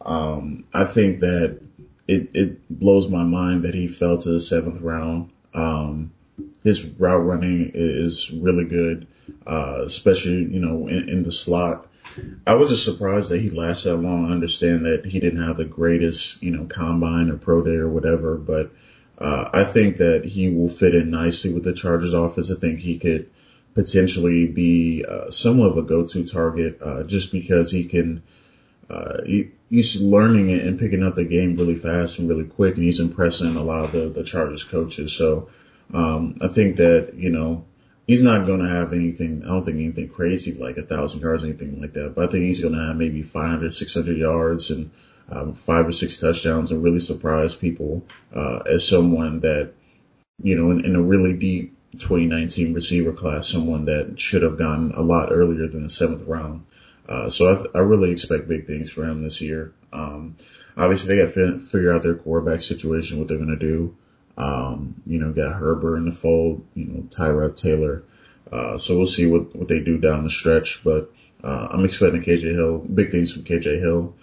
Um, 0.02 0.66
I 0.74 0.86
think 0.86 1.22
that 1.22 1.62
it 2.08 2.30
it 2.34 2.70
blows 2.70 3.10
my 3.10 3.24
mind 3.24 3.64
that 3.64 3.74
he 3.74 3.88
fell 3.88 4.18
to 4.18 4.30
the 4.30 4.42
seventh 4.42 4.82
round. 4.82 5.32
Um, 5.54 6.12
his 6.64 6.84
route 6.84 7.26
running 7.26 7.72
is 7.74 8.32
really 8.32 8.66
good, 8.66 9.08
uh, 9.48 9.82
especially 9.86 10.44
you 10.44 10.60
know 10.60 10.88
in, 10.88 11.10
in 11.10 11.24
the 11.24 11.32
slot. 11.32 11.88
I 12.46 12.56
was 12.56 12.72
just 12.72 12.84
surprised 12.84 13.30
that 13.30 13.40
he 13.40 13.50
lasted 13.50 13.90
that 13.90 13.98
long. 13.98 14.30
I 14.30 14.34
understand 14.34 14.86
that 14.86 15.06
he 15.06 15.20
didn't 15.20 15.44
have 15.44 15.56
the 15.56 15.66
greatest, 15.66 16.44
you 16.44 16.52
know, 16.52 16.66
combine 16.66 17.30
or 17.30 17.38
pro 17.38 17.62
day 17.62 17.76
or 17.76 17.88
whatever, 17.88 18.36
but 18.36 18.72
uh, 19.22 19.50
I 19.54 19.66
think 19.66 19.98
that 19.98 20.26
he 20.26 20.50
will 20.50 20.68
fit 20.68 20.96
in 20.96 21.12
nicely 21.12 21.54
with 21.54 21.64
the 21.64 21.74
Chargers 21.74 22.14
offense. 22.14 22.50
I 22.50 22.56
think 22.56 22.80
he 22.80 22.98
could 22.98 23.30
potentially 23.76 24.48
be 24.48 25.06
uh, 25.08 25.30
somewhat 25.30 25.72
of 25.72 25.78
a 25.78 25.84
go-to 25.84 26.26
target 26.26 26.80
uh, 26.82 27.04
just 27.04 27.32
because 27.32 27.72
he 27.72 27.86
can. 27.86 28.24
Uh, 28.90 29.22
he, 29.26 29.52
he's 29.70 30.02
learning 30.02 30.50
it 30.50 30.66
and 30.66 30.80
picking 30.80 31.04
up 31.04 31.16
the 31.16 31.24
game 31.24 31.56
really 31.56 31.78
fast 31.78 32.18
and 32.18 32.28
really 32.28 32.46
quick, 32.46 32.76
and 32.76 32.84
he's 32.84 33.00
impressing 33.00 33.56
a 33.56 33.64
lot 33.64 33.86
of 33.86 33.92
the, 33.92 34.10
the 34.10 34.24
Chargers 34.24 34.64
coaches. 34.64 35.14
So 35.14 35.50
um, 35.94 36.40
I 36.42 36.48
think 36.48 36.78
that 36.78 37.14
you 37.14 37.30
know 37.30 37.66
he's 38.08 38.24
not 38.24 38.48
going 38.48 38.62
to 38.62 38.68
have 38.68 38.92
anything. 38.92 39.44
I 39.44 39.50
don't 39.50 39.64
think 39.64 39.78
anything 39.78 40.10
crazy 40.10 40.54
like 40.54 40.78
a 40.78 40.82
thousand 40.82 41.22
yards, 41.22 41.44
or 41.44 41.48
anything 41.48 41.80
like 41.80 41.94
that. 41.94 42.16
But 42.16 42.28
I 42.28 42.32
think 42.32 42.46
he's 42.46 42.60
going 42.60 42.74
to 42.74 42.88
have 42.88 42.96
maybe 42.96 43.22
500, 43.22 43.76
600 43.76 44.18
yards 44.18 44.72
and 44.72 44.90
um, 45.32 45.54
five 45.54 45.88
or 45.88 45.92
six 45.92 46.18
touchdowns 46.18 46.72
and 46.72 46.84
really 46.84 47.00
surprise 47.00 47.56
people 47.56 48.04
uh, 48.34 48.60
as 48.66 48.88
someone 48.88 49.40
that 49.42 49.74
you 50.44 50.56
know 50.56 50.72
in, 50.72 50.86
in 50.86 50.96
a 50.96 51.02
really 51.02 51.34
deep 51.34 51.76
2019 51.94 52.74
receiver 52.74 53.12
class, 53.12 53.48
someone 53.48 53.86
that 53.86 54.20
should 54.20 54.44
have 54.44 54.58
gone 54.58 54.94
a 54.96 55.02
lot 55.02 55.32
earlier 55.32 55.68
than 55.68 55.84
the 55.84 55.90
seventh 55.90 56.24
round. 56.24 56.66
Uh, 57.08 57.30
so 57.30 57.52
I, 57.52 57.56
th- 57.56 57.72
I 57.76 57.80
really 57.80 58.12
expect 58.12 58.48
big 58.48 58.66
things 58.66 58.90
for 58.90 59.04
him 59.04 59.24
this 59.24 59.42
year. 59.42 59.74
Um, 59.92 60.38
obviously 60.78 61.10
they 61.10 61.22
got 61.22 61.34
to 61.34 61.60
figure 61.60 61.92
out 61.92 62.04
their 62.04 62.16
quarterback 62.16 62.62
situation, 62.62 63.20
what 63.20 63.28
they're 63.28 63.38
going 63.38 63.50
to 63.50 63.56
do. 63.58 63.96
Um, 64.38 65.02
you 65.06 65.20
know, 65.20 65.34
got 65.34 65.56
Herbert 65.56 65.98
in 65.98 66.06
the 66.06 66.12
fold, 66.12 66.66
you 66.74 66.86
know, 66.86 67.02
Tyrod 67.02 67.58
Taylor. 67.58 68.04
Uh, 68.50 68.78
so 68.78 68.96
we'll 68.96 69.06
see 69.06 69.28
what, 69.28 69.54
what 69.56 69.68
they 69.68 69.82
do 69.82 69.98
down 69.98 70.24
the 70.24 70.30
stretch, 70.30 70.84
but, 70.84 71.12
uh, 71.44 71.68
I'm 71.72 71.86
expecting 71.86 72.22
KJ 72.22 72.54
Hill, 72.54 72.80
big 72.80 73.12
things 73.12 73.34
from 73.34 73.44
KJ 73.44 73.80
Hill. 73.80 74.14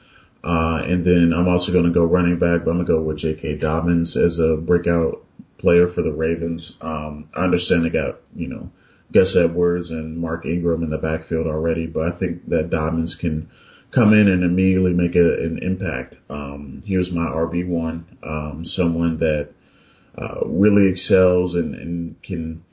Uh, 0.42 0.83
and 0.87 1.05
then 1.05 1.33
I'm 1.35 1.48
also 1.48 1.72
going 1.72 1.87
to 1.87 1.90
go 1.90 2.05
running 2.05 2.38
back, 2.38 2.64
but 2.64 2.70
I'm 2.70 2.77
going 2.77 2.87
to 2.87 2.92
go 2.92 3.03
with 3.03 3.18
J.K. 3.18 3.57
Dobbins 3.57 4.16
as 4.16 4.38
a 4.38 4.57
breakout 4.57 5.24
player 5.59 5.88
for 5.88 6.03
the 6.03 6.12
Ravens. 6.12 6.79
Um, 6.81 7.29
I 7.35 7.44
understand 7.44 7.85
they 7.85 7.90
got, 7.90 8.20
you 8.35 8.48
know, 8.48 8.70
Gus 9.12 9.35
Edwards 9.35 9.90
and 9.90 10.18
Mark 10.18 10.46
Ingram 10.46 10.83
in 10.83 10.90
the 10.90 10.98
backfield 10.98 11.46
already, 11.46 11.87
but 11.87 12.07
I 12.07 12.11
think 12.11 12.48
that 12.48 12.70
Dobbins 12.70 13.14
can 13.14 13.51
come 13.90 14.12
in 14.12 14.29
and 14.29 14.44
immediately 14.44 14.94
make 14.94 15.16
a, 15.16 15.42
an 15.42 15.59
impact. 15.59 16.14
Um, 16.31 16.83
he 16.85 16.96
was 16.96 17.11
my 17.11 17.24
RB1, 17.24 18.05
um, 18.22 18.64
someone 18.64 19.18
that, 19.18 19.51
uh, 20.16 20.40
really 20.44 20.88
excels 20.88 21.55
and, 21.55 21.74
and 21.74 22.22
can 22.22 22.64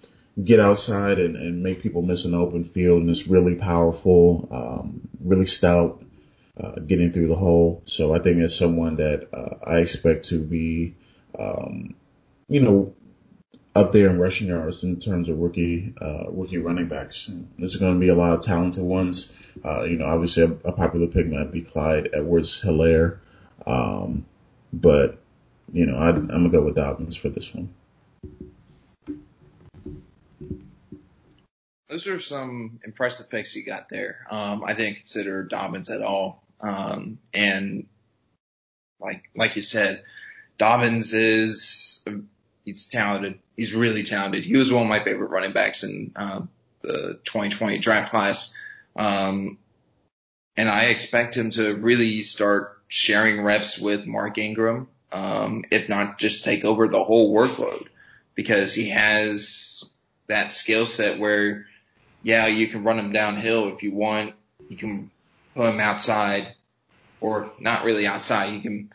get 0.43 0.59
outside 0.59 1.19
and, 1.19 1.35
and 1.37 1.63
make 1.63 1.81
people 1.81 2.01
miss 2.01 2.25
an 2.25 2.33
open 2.33 2.63
field 2.63 3.01
and 3.01 3.09
is 3.09 3.27
really 3.27 3.55
powerful, 3.55 4.47
um, 4.51 5.07
really 5.23 5.45
stout, 5.45 6.03
uh, 6.59 6.79
getting 6.79 7.11
through 7.11 7.27
the 7.27 7.35
hole. 7.35 7.81
So 7.85 8.13
I 8.13 8.19
think 8.19 8.37
it's 8.37 8.55
someone 8.55 8.97
that, 8.97 9.29
uh, 9.33 9.55
I 9.65 9.79
expect 9.79 10.29
to 10.29 10.39
be, 10.39 10.95
um, 11.37 11.95
you 12.47 12.61
know, 12.61 12.93
up 13.75 13.91
there 13.91 14.09
in 14.09 14.19
rushing 14.19 14.47
yards 14.47 14.83
in 14.83 14.99
terms 14.99 15.27
of 15.27 15.37
rookie, 15.37 15.93
uh, 15.99 16.25
rookie 16.29 16.57
running 16.57 16.87
backs. 16.87 17.29
There's 17.59 17.75
going 17.75 17.95
to 17.95 17.99
be 17.99 18.07
a 18.07 18.15
lot 18.15 18.33
of 18.33 18.41
talented 18.41 18.83
ones. 18.83 19.33
Uh, 19.63 19.83
you 19.83 19.97
know, 19.97 20.05
obviously 20.05 20.43
a, 20.43 20.51
a, 20.67 20.71
popular 20.71 21.07
pick 21.07 21.27
might 21.27 21.51
be 21.51 21.61
Clyde 21.61 22.09
Edwards 22.13 22.61
Helaire. 22.61 23.19
Um, 23.65 24.25
but, 24.71 25.19
you 25.73 25.85
know, 25.85 25.97
I, 25.97 26.09
I'm 26.09 26.27
going 26.27 26.43
to 26.43 26.49
go 26.49 26.61
with 26.61 26.75
Dobbins 26.75 27.15
for 27.15 27.29
this 27.29 27.53
one. 27.53 27.73
Those 31.89 32.07
are 32.07 32.19
some 32.19 32.79
impressive 32.85 33.29
picks 33.29 33.55
you 33.55 33.65
got 33.65 33.89
there. 33.89 34.25
Um, 34.29 34.63
I 34.63 34.73
didn't 34.73 34.95
consider 34.95 35.43
Dobbins 35.43 35.89
at 35.89 36.01
all. 36.01 36.44
Um, 36.61 37.19
and 37.33 37.87
like, 38.99 39.29
like 39.35 39.55
you 39.55 39.61
said, 39.61 40.03
Dobbins 40.57 41.13
is, 41.13 42.03
he's 42.63 42.87
talented. 42.87 43.39
He's 43.55 43.73
really 43.73 44.03
talented. 44.03 44.43
He 44.43 44.57
was 44.57 44.71
one 44.71 44.83
of 44.83 44.89
my 44.89 45.03
favorite 45.03 45.29
running 45.29 45.53
backs 45.53 45.83
in, 45.83 46.11
uh, 46.15 46.41
the 46.81 47.19
2020 47.23 47.79
draft 47.79 48.11
class. 48.11 48.55
Um, 48.95 49.57
and 50.57 50.69
I 50.69 50.85
expect 50.85 51.35
him 51.35 51.49
to 51.51 51.75
really 51.75 52.21
start 52.21 52.79
sharing 52.87 53.43
reps 53.43 53.77
with 53.77 54.05
Mark 54.05 54.37
Ingram. 54.37 54.87
Um, 55.11 55.63
if 55.71 55.87
not 55.87 56.19
just 56.19 56.43
take 56.43 56.65
over 56.65 56.87
the 56.87 57.03
whole 57.03 57.33
workload 57.33 57.87
because 58.33 58.73
he 58.73 58.89
has 58.89 59.83
that 60.27 60.51
skill 60.51 60.85
set 60.85 61.19
where, 61.19 61.67
yeah, 62.21 62.47
you 62.47 62.67
can 62.67 62.83
run 62.83 62.99
him 62.99 63.11
downhill 63.11 63.73
if 63.73 63.83
you 63.83 63.93
want. 63.93 64.35
You 64.67 64.77
can 64.77 65.11
him 65.63 65.79
outside 65.79 66.53
or 67.21 67.51
not 67.59 67.85
really 67.85 68.07
outside. 68.07 68.53
You 68.53 68.61
can 68.61 68.91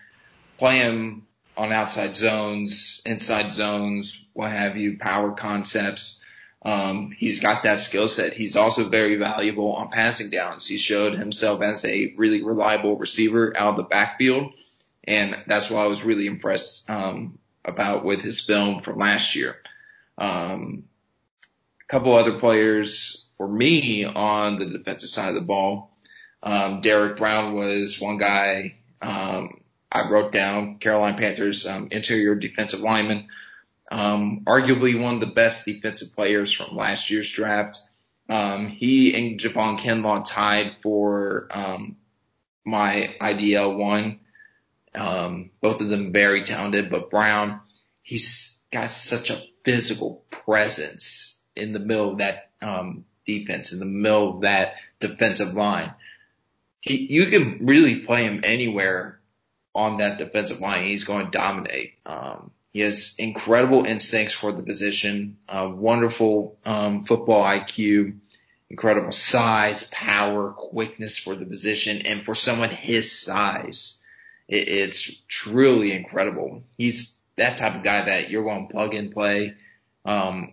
play 0.58 0.78
him 0.78 1.26
on 1.56 1.72
outside 1.72 2.16
zones, 2.16 3.02
inside 3.04 3.52
zones, 3.52 4.24
what 4.32 4.50
have 4.50 4.76
you, 4.76 4.98
power 4.98 5.32
concepts. 5.32 6.24
Um, 6.62 7.12
he's 7.16 7.40
got 7.40 7.62
that 7.62 7.80
skill 7.80 8.08
set. 8.08 8.34
He's 8.34 8.56
also 8.56 8.88
very 8.88 9.16
valuable 9.16 9.72
on 9.72 9.88
passing 9.88 10.30
downs. 10.30 10.66
He 10.66 10.76
showed 10.76 11.18
himself 11.18 11.62
as 11.62 11.84
a 11.84 12.14
really 12.16 12.42
reliable 12.42 12.96
receiver 12.96 13.56
out 13.56 13.70
of 13.70 13.76
the 13.76 13.82
backfield. 13.84 14.52
And 15.04 15.36
that's 15.46 15.70
what 15.70 15.82
I 15.82 15.86
was 15.86 16.04
really 16.04 16.26
impressed, 16.26 16.88
um, 16.88 17.38
about 17.64 18.04
with 18.04 18.20
his 18.20 18.40
film 18.40 18.80
from 18.80 18.98
last 18.98 19.34
year. 19.34 19.56
Um, 20.18 20.84
a 21.88 21.92
couple 21.92 22.14
other 22.14 22.38
players 22.38 23.30
for 23.38 23.48
me 23.48 24.04
on 24.04 24.58
the 24.58 24.66
defensive 24.66 25.08
side 25.08 25.30
of 25.30 25.34
the 25.34 25.40
ball. 25.40 25.90
Um, 26.42 26.80
Derrick 26.80 27.16
Brown 27.16 27.54
was 27.54 28.00
one 28.00 28.18
guy, 28.18 28.76
um, 29.02 29.60
I 29.92 30.08
wrote 30.08 30.32
down 30.32 30.78
Carolina 30.78 31.18
Panthers, 31.18 31.66
um, 31.66 31.88
interior 31.90 32.34
defensive 32.34 32.80
lineman 32.80 33.26
um, 33.90 34.42
arguably 34.46 35.00
one 35.00 35.14
of 35.14 35.20
the 35.20 35.26
best 35.26 35.64
defensive 35.64 36.14
players 36.14 36.52
from 36.52 36.76
last 36.76 37.10
year's 37.10 37.30
draft. 37.30 37.80
Um, 38.28 38.68
he 38.68 39.14
and 39.14 39.40
Javon 39.40 39.80
Kinlaw 39.80 40.24
tied 40.24 40.76
for 40.82 41.48
um, 41.50 41.96
my 42.64 43.16
IDL 43.20 43.76
one. 43.76 44.20
Um, 44.94 45.50
both 45.60 45.80
of 45.80 45.88
them 45.88 46.12
very 46.12 46.44
talented, 46.44 46.90
but 46.90 47.10
Brown, 47.10 47.60
he's 48.02 48.60
got 48.72 48.90
such 48.90 49.30
a 49.30 49.42
physical 49.64 50.24
presence 50.30 51.40
in 51.56 51.72
the 51.72 51.80
middle 51.80 52.12
of 52.12 52.18
that 52.18 52.50
um, 52.62 53.04
defense, 53.26 53.72
in 53.72 53.80
the 53.80 53.86
middle 53.86 54.36
of 54.36 54.40
that 54.42 54.74
defensive 55.00 55.54
line. 55.54 55.94
He, 56.80 57.12
you 57.12 57.26
can 57.26 57.66
really 57.66 58.00
play 58.00 58.24
him 58.24 58.40
anywhere 58.42 59.20
on 59.74 59.98
that 59.98 60.18
defensive 60.18 60.60
line. 60.60 60.84
He's 60.84 61.04
going 61.04 61.26
to 61.26 61.30
dominate. 61.30 61.94
Um, 62.06 62.50
he 62.72 62.80
has 62.80 63.14
incredible 63.18 63.84
instincts 63.84 64.32
for 64.32 64.52
the 64.52 64.62
position, 64.62 65.38
uh, 65.48 65.70
wonderful 65.72 66.56
um, 66.64 67.02
football 67.02 67.44
IQ, 67.44 68.18
incredible 68.68 69.12
size, 69.12 69.88
power, 69.90 70.52
quickness 70.52 71.18
for 71.18 71.34
the 71.34 71.44
position, 71.44 72.02
and 72.06 72.24
for 72.24 72.34
someone 72.34 72.70
his 72.70 73.10
size, 73.10 74.02
it, 74.48 74.68
it's 74.68 75.10
truly 75.26 75.92
incredible. 75.92 76.62
He's 76.78 77.18
that 77.36 77.56
type 77.56 77.74
of 77.74 77.82
guy 77.82 78.02
that 78.02 78.30
you're 78.30 78.44
going 78.44 78.68
to 78.68 78.72
plug 78.72 78.94
and 78.94 79.12
play 79.12 79.56
um, 80.04 80.52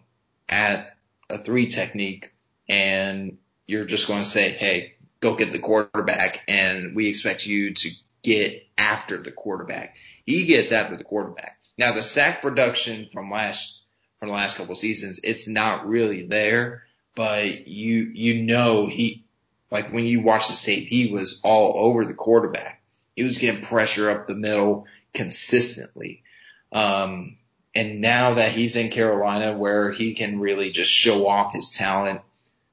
at 0.49 0.97
a 1.29 1.37
three 1.37 1.67
technique, 1.67 2.33
and 2.67 3.37
you're 3.67 3.85
just 3.85 4.07
going 4.07 4.23
to 4.23 4.29
say, 4.29 4.51
"Hey, 4.51 4.95
go 5.19 5.35
get 5.35 5.51
the 5.51 5.59
quarterback," 5.59 6.41
and 6.47 6.95
we 6.95 7.07
expect 7.07 7.45
you 7.45 7.73
to 7.73 7.89
get 8.23 8.67
after 8.77 9.21
the 9.21 9.31
quarterback. 9.31 9.95
He 10.25 10.45
gets 10.45 10.71
after 10.71 10.97
the 10.97 11.03
quarterback 11.03 11.57
now 11.77 11.93
the 11.93 12.01
sack 12.01 12.41
production 12.41 13.09
from 13.13 13.29
last, 13.29 13.81
from 14.19 14.29
the 14.29 14.35
last 14.35 14.57
couple 14.57 14.75
seasons, 14.75 15.19
it's 15.23 15.47
not 15.47 15.87
really 15.87 16.25
there, 16.25 16.83
but 17.15 17.67
you, 17.67 18.11
you 18.13 18.43
know, 18.43 18.87
he, 18.87 19.25
like 19.69 19.93
when 19.93 20.05
you 20.05 20.21
watch 20.21 20.47
the 20.47 20.55
tape, 20.55 20.87
he 20.89 21.11
was 21.11 21.41
all 21.43 21.85
over 21.85 22.03
the 22.03 22.13
quarterback. 22.13 22.81
He 23.15 23.23
was 23.23 23.37
getting 23.37 23.63
pressure 23.63 24.09
up 24.09 24.27
the 24.27 24.35
middle 24.35 24.87
consistently. 25.13 26.23
Um, 26.71 27.37
and 27.75 28.01
now 28.01 28.35
that 28.35 28.53
he's 28.53 28.75
in 28.75 28.89
Carolina 28.89 29.57
where 29.57 29.91
he 29.91 30.13
can 30.13 30.39
really 30.39 30.71
just 30.71 30.91
show 30.91 31.27
off 31.27 31.53
his 31.53 31.71
talent, 31.71 32.21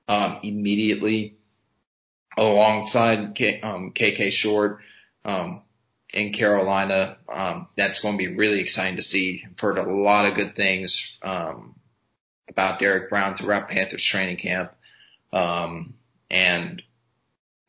um, 0.08 0.38
immediately 0.42 1.36
alongside 2.36 3.34
K, 3.34 3.60
um, 3.60 3.92
KK 3.92 4.30
Short, 4.32 4.80
um, 5.24 5.62
in 6.12 6.32
Carolina. 6.32 7.16
Um, 7.28 7.68
that's 7.76 7.98
going 7.98 8.18
to 8.18 8.24
be 8.24 8.34
really 8.34 8.60
exciting 8.60 8.96
to 8.96 9.02
see. 9.02 9.44
I've 9.46 9.58
heard 9.58 9.78
a 9.78 9.82
lot 9.82 10.26
of 10.26 10.34
good 10.34 10.56
things 10.56 11.16
um, 11.22 11.74
about 12.48 12.78
Derrick 12.78 13.10
Brown 13.10 13.36
throughout 13.36 13.68
Panthers 13.68 14.04
training 14.04 14.36
camp, 14.36 14.72
um, 15.32 15.94
and 16.30 16.82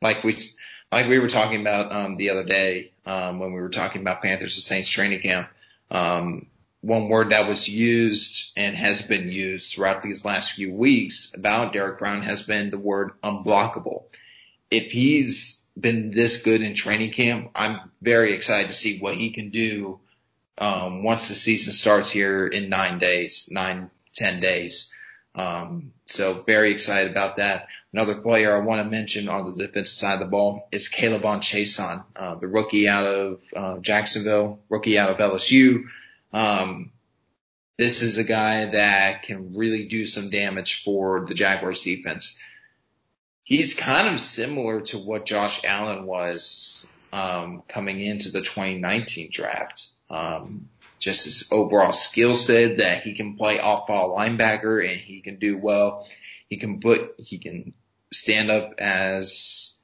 like 0.01 0.23
we 0.23 0.37
like 0.91 1.07
we 1.07 1.19
were 1.19 1.29
talking 1.29 1.61
about 1.61 1.91
um, 1.91 2.15
the 2.15 2.29
other 2.29 2.43
day 2.43 2.91
um, 3.05 3.39
when 3.39 3.53
we 3.53 3.61
were 3.61 3.69
talking 3.69 4.01
about 4.01 4.21
Panthers 4.21 4.55
and 4.55 4.63
Saints 4.63 4.89
training 4.89 5.21
camp. 5.21 5.49
Um, 5.91 6.47
one 6.81 7.09
word 7.09 7.31
that 7.31 7.47
was 7.47 7.67
used 7.67 8.51
and 8.55 8.75
has 8.75 9.01
been 9.01 9.31
used 9.31 9.73
throughout 9.73 10.03
these 10.03 10.23
last 10.23 10.51
few 10.51 10.71
weeks 10.71 11.33
about 11.35 11.73
Derrick 11.73 11.97
Brown 11.97 12.21
has 12.21 12.43
been 12.43 12.69
the 12.69 12.77
word 12.77 13.11
unblockable. 13.23 14.03
If 14.71 14.91
he's 14.91 15.65
been 15.79 16.11
this 16.11 16.41
good 16.41 16.61
in 16.61 16.73
training 16.73 17.11
camp. 17.11 17.51
I'm 17.55 17.91
very 18.01 18.33
excited 18.33 18.67
to 18.67 18.73
see 18.73 18.99
what 18.99 19.15
he 19.15 19.31
can 19.31 19.49
do 19.49 19.99
um, 20.57 21.03
once 21.03 21.27
the 21.27 21.35
season 21.35 21.73
starts 21.73 22.11
here 22.11 22.47
in 22.47 22.69
nine 22.69 22.99
days, 22.99 23.49
nine, 23.51 23.89
ten 24.13 24.39
days. 24.39 24.93
Um, 25.35 25.91
so 26.05 26.43
very 26.43 26.71
excited 26.71 27.11
about 27.11 27.37
that. 27.37 27.67
Another 27.91 28.21
player 28.21 28.55
I 28.55 28.65
want 28.65 28.83
to 28.83 28.89
mention 28.89 29.27
on 29.27 29.45
the 29.45 29.67
defensive 29.67 29.97
side 29.97 30.13
of 30.15 30.19
the 30.21 30.27
ball 30.27 30.67
is 30.71 30.87
K'Lavon 30.87 31.41
Chaisson, 31.41 32.05
uh, 32.15 32.35
the 32.35 32.47
rookie 32.47 32.87
out 32.87 33.05
of 33.05 33.41
uh, 33.53 33.77
Jacksonville, 33.79 34.59
rookie 34.69 34.97
out 34.97 35.09
of 35.09 35.17
LSU. 35.17 35.83
Um, 36.31 36.91
this 37.77 38.01
is 38.01 38.17
a 38.17 38.23
guy 38.23 38.67
that 38.67 39.23
can 39.23 39.55
really 39.55 39.89
do 39.89 40.05
some 40.05 40.29
damage 40.29 40.83
for 40.83 41.25
the 41.27 41.33
Jaguars 41.33 41.81
defense 41.81 42.39
he's 43.45 43.75
kind 43.75 44.13
of 44.13 44.19
similar 44.19 44.81
to 44.81 44.97
what 44.97 45.25
Josh 45.25 45.63
Allen 45.63 46.05
was 46.05 46.91
um, 47.13 47.63
coming 47.69 48.01
into 48.01 48.31
the 48.31 48.41
2019 48.41 49.29
draft. 49.31 49.87
Um, 50.09 50.67
just 50.99 51.25
his 51.25 51.49
overall 51.51 51.93
skill 51.93 52.35
set 52.35 52.79
that 52.79 53.03
he 53.03 53.13
can 53.13 53.37
play 53.37 53.59
off 53.59 53.87
ball 53.87 54.17
linebacker 54.17 54.83
and 54.83 54.99
he 54.99 55.21
can 55.21 55.37
do 55.37 55.57
well. 55.57 56.05
He 56.49 56.57
can 56.57 56.79
put, 56.79 57.15
he 57.19 57.37
can 57.37 57.73
stand 58.11 58.49
up 58.49 58.73
as 58.79 59.77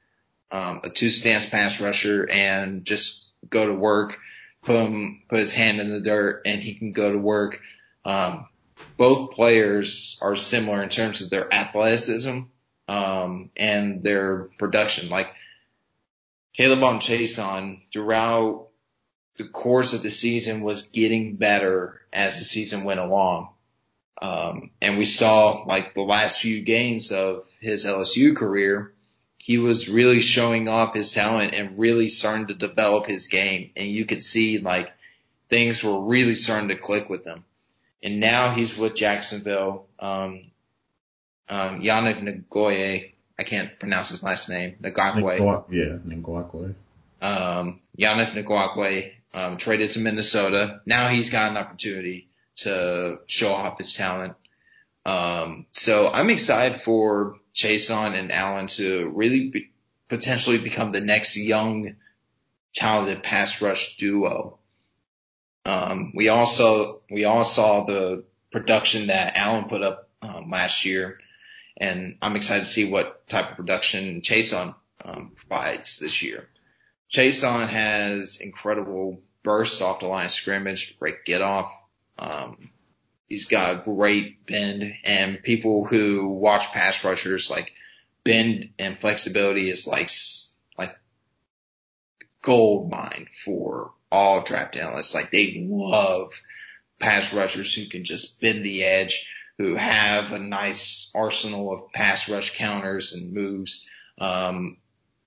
um, 0.50 0.80
a 0.84 0.90
two 0.90 1.10
stance 1.10 1.46
pass 1.46 1.80
rusher 1.80 2.28
and 2.28 2.84
just 2.84 3.30
go 3.48 3.66
to 3.66 3.74
work, 3.74 4.18
put 4.62 4.76
him, 4.76 5.22
put 5.28 5.38
his 5.38 5.52
hand 5.52 5.80
in 5.80 5.90
the 5.90 6.00
dirt 6.00 6.42
and 6.46 6.60
he 6.60 6.74
can 6.74 6.92
go 6.92 7.12
to 7.12 7.18
work. 7.18 7.60
Um, 8.04 8.46
both 8.96 9.32
players 9.32 10.18
are 10.22 10.34
similar 10.34 10.82
in 10.82 10.88
terms 10.88 11.20
of 11.20 11.30
their 11.30 11.52
athleticism 11.52 12.40
um, 12.92 13.48
and 13.56 14.02
their 14.02 14.50
production. 14.58 15.08
Like 15.08 15.34
K'Lavon 16.58 17.00
Chaisson 17.00 17.80
throughout 17.90 18.68
the 19.36 19.48
course 19.48 19.94
of 19.94 20.02
the 20.02 20.10
season 20.10 20.60
was 20.60 20.88
getting 20.88 21.36
better 21.36 22.02
as 22.12 22.36
the 22.36 22.44
season 22.44 22.84
went 22.84 23.00
along. 23.00 23.48
Um, 24.20 24.70
and 24.82 24.98
we 24.98 25.06
saw 25.06 25.64
like 25.64 25.94
the 25.94 26.02
last 26.02 26.42
few 26.42 26.60
games 26.60 27.10
of 27.10 27.46
his 27.60 27.86
LSU 27.86 28.36
career, 28.36 28.92
he 29.38 29.56
was 29.56 29.88
really 29.88 30.20
showing 30.20 30.68
off 30.68 30.94
his 30.94 31.14
talent 31.14 31.54
and 31.54 31.78
really 31.78 32.08
starting 32.08 32.48
to 32.48 32.54
develop 32.54 33.06
his 33.06 33.26
game. 33.26 33.70
And 33.74 33.88
you 33.88 34.04
could 34.04 34.22
see 34.22 34.58
like 34.58 34.92
things 35.48 35.82
were 35.82 35.98
really 35.98 36.34
starting 36.34 36.68
to 36.68 36.76
click 36.76 37.08
with 37.08 37.24
him. 37.24 37.44
And 38.02 38.20
now 38.20 38.54
he's 38.54 38.76
with 38.76 38.94
Jacksonville. 38.94 39.86
Um, 39.98 40.51
um, 41.48 41.80
Yannick 41.80 42.22
Ngakoue, 42.22 43.12
I 43.38 43.42
can't 43.42 43.78
pronounce 43.78 44.10
his 44.10 44.22
last 44.22 44.48
name, 44.48 44.76
Ngakoue. 44.82 45.64
Yeah, 45.70 45.98
Ngakoue. 46.06 46.74
Um, 47.20 47.80
Yannick 47.98 48.32
Ngakoue, 48.32 49.12
um, 49.34 49.56
traded 49.56 49.92
to 49.92 50.00
Minnesota. 50.00 50.80
Now 50.86 51.08
he's 51.08 51.30
got 51.30 51.50
an 51.50 51.56
opportunity 51.56 52.28
to 52.56 53.18
show 53.26 53.52
off 53.52 53.78
his 53.78 53.94
talent. 53.94 54.34
Um, 55.04 55.66
so 55.70 56.08
I'm 56.12 56.30
excited 56.30 56.82
for 56.82 57.36
Chaisson 57.54 58.14
and 58.16 58.30
Allen 58.30 58.68
to 58.68 59.10
really 59.14 59.48
be, 59.50 59.70
potentially 60.08 60.58
become 60.58 60.92
the 60.92 61.00
next 61.00 61.36
young, 61.36 61.96
talented 62.74 63.22
pass 63.22 63.60
rush 63.60 63.96
duo. 63.96 64.58
Um, 65.64 66.12
we 66.14 66.28
also, 66.28 67.02
we 67.10 67.24
all 67.24 67.44
saw 67.44 67.84
the 67.84 68.24
production 68.50 69.08
that 69.08 69.36
Allen 69.36 69.64
put 69.68 69.82
up 69.82 70.08
um, 70.20 70.50
last 70.50 70.84
year, 70.84 71.18
and 71.76 72.16
I'm 72.20 72.36
excited 72.36 72.64
to 72.64 72.70
see 72.70 72.90
what 72.90 73.26
type 73.28 73.50
of 73.50 73.56
production 73.56 74.20
Chaisson 74.20 74.74
um, 75.04 75.32
provides 75.36 75.98
this 75.98 76.22
year. 76.22 76.48
Chaisson 77.12 77.68
has 77.68 78.38
incredible 78.40 79.20
burst 79.42 79.82
off 79.82 80.00
the 80.00 80.06
line 80.06 80.26
of 80.26 80.30
scrimmage, 80.30 80.98
great 80.98 81.24
get 81.24 81.42
off. 81.42 81.70
Um, 82.18 82.70
he's 83.28 83.46
got 83.46 83.74
a 83.74 83.84
great 83.84 84.46
bend 84.46 84.94
and 85.04 85.42
people 85.42 85.84
who 85.84 86.28
watch 86.28 86.70
pass 86.72 87.02
rushers 87.04 87.50
like 87.50 87.72
bend 88.24 88.70
and 88.78 88.98
flexibility 88.98 89.70
is 89.70 89.86
like, 89.86 90.10
like 90.78 90.96
gold 92.42 92.90
mine 92.90 93.26
for 93.44 93.92
all 94.10 94.42
draft 94.42 94.76
analysts. 94.76 95.14
Like 95.14 95.30
they 95.30 95.66
love 95.68 96.32
pass 97.00 97.32
rushers 97.32 97.74
who 97.74 97.86
can 97.88 98.04
just 98.04 98.40
bend 98.40 98.64
the 98.64 98.84
edge, 98.84 99.26
who 99.58 99.76
have 99.76 100.32
a 100.32 100.38
nice 100.38 101.10
arsenal 101.14 101.72
of 101.72 101.92
pass 101.92 102.28
rush 102.28 102.56
counters 102.56 103.14
and 103.14 103.32
moves. 103.32 103.88
Um, 104.18 104.78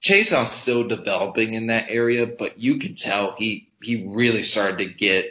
is 0.07 0.33
still 0.51 0.87
developing 0.87 1.53
in 1.53 1.67
that 1.67 1.87
area, 1.89 2.27
but 2.27 2.59
you 2.59 2.79
can 2.79 2.95
tell 2.95 3.35
he, 3.37 3.69
he 3.81 4.05
really 4.07 4.43
started 4.43 4.79
to 4.79 4.93
get, 4.93 5.25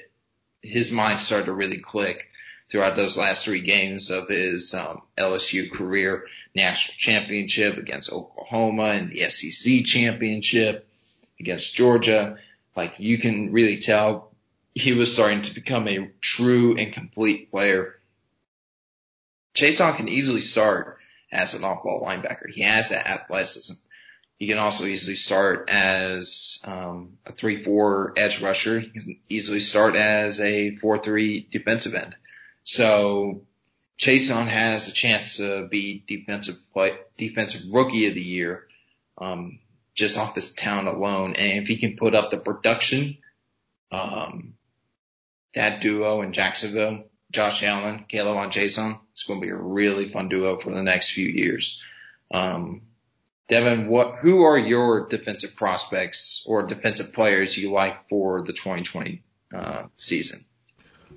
his 0.62 0.90
mind 0.90 1.20
started 1.20 1.46
to 1.46 1.52
really 1.52 1.78
click 1.78 2.28
throughout 2.70 2.96
those 2.96 3.16
last 3.16 3.44
three 3.44 3.60
games 3.60 4.10
of 4.10 4.28
his 4.28 4.74
um, 4.74 5.02
LSU 5.16 5.70
career, 5.70 6.24
national 6.54 6.96
championship 6.96 7.76
against 7.76 8.12
Oklahoma 8.12 8.84
and 8.84 9.10
the 9.10 9.28
SEC 9.28 9.84
championship 9.84 10.88
against 11.38 11.74
Georgia. 11.74 12.38
Like 12.74 12.98
you 12.98 13.18
can 13.18 13.52
really 13.52 13.78
tell 13.78 14.32
he 14.74 14.92
was 14.92 15.12
starting 15.12 15.42
to 15.42 15.54
become 15.54 15.86
a 15.86 16.10
true 16.20 16.76
and 16.76 16.92
complete 16.92 17.50
player. 17.50 17.94
Chaisson 19.54 19.96
can 19.96 20.08
easily 20.08 20.40
start 20.40 20.98
as 21.30 21.54
an 21.54 21.64
off-ball 21.64 22.04
linebacker. 22.04 22.50
He 22.52 22.62
has 22.62 22.90
that 22.90 23.06
athleticism. 23.08 23.74
He 24.36 24.48
can 24.48 24.58
also 24.58 24.84
easily 24.84 25.16
start 25.16 25.70
as 25.70 26.60
um, 26.64 27.18
a 27.24 27.32
three-four 27.32 28.14
edge 28.16 28.42
rusher. 28.42 28.80
He 28.80 28.88
can 28.88 29.20
easily 29.28 29.60
start 29.60 29.96
as 29.96 30.40
a 30.40 30.76
four-three 30.76 31.46
defensive 31.50 31.94
end. 31.94 32.16
So 32.64 33.42
Chaisson 33.98 34.48
has 34.48 34.88
a 34.88 34.92
chance 34.92 35.36
to 35.36 35.68
be 35.68 36.04
defensive 36.06 36.56
play, 36.72 36.92
defensive 37.16 37.62
rookie 37.72 38.08
of 38.08 38.14
the 38.14 38.22
year, 38.22 38.66
um, 39.18 39.60
just 39.94 40.18
off 40.18 40.34
his 40.34 40.52
talent 40.52 40.88
alone. 40.88 41.34
And 41.34 41.62
if 41.62 41.68
he 41.68 41.76
can 41.76 41.96
put 41.96 42.14
up 42.16 42.30
the 42.30 42.38
production, 42.38 43.18
um, 43.92 44.54
that 45.54 45.80
duo 45.80 46.22
in 46.22 46.32
Jacksonville, 46.32 47.04
Josh 47.30 47.62
Allen, 47.62 48.04
K'Lavon 48.08 48.52
Chaisson, 48.52 48.98
it's 49.12 49.24
going 49.24 49.40
to 49.40 49.46
be 49.46 49.52
a 49.52 49.56
really 49.56 50.08
fun 50.08 50.28
duo 50.28 50.58
for 50.58 50.72
the 50.72 50.82
next 50.82 51.10
few 51.10 51.28
years. 51.28 51.82
Um, 52.32 52.82
Devin, 53.48 53.88
what, 53.88 54.16
who 54.16 54.42
are 54.44 54.58
your 54.58 55.06
defensive 55.08 55.56
prospects 55.56 56.44
or 56.46 56.66
defensive 56.66 57.12
players 57.12 57.56
you 57.56 57.72
like 57.72 58.08
for 58.08 58.42
the 58.42 58.52
2020 58.52 59.22
uh, 59.54 59.84
season? 59.96 60.44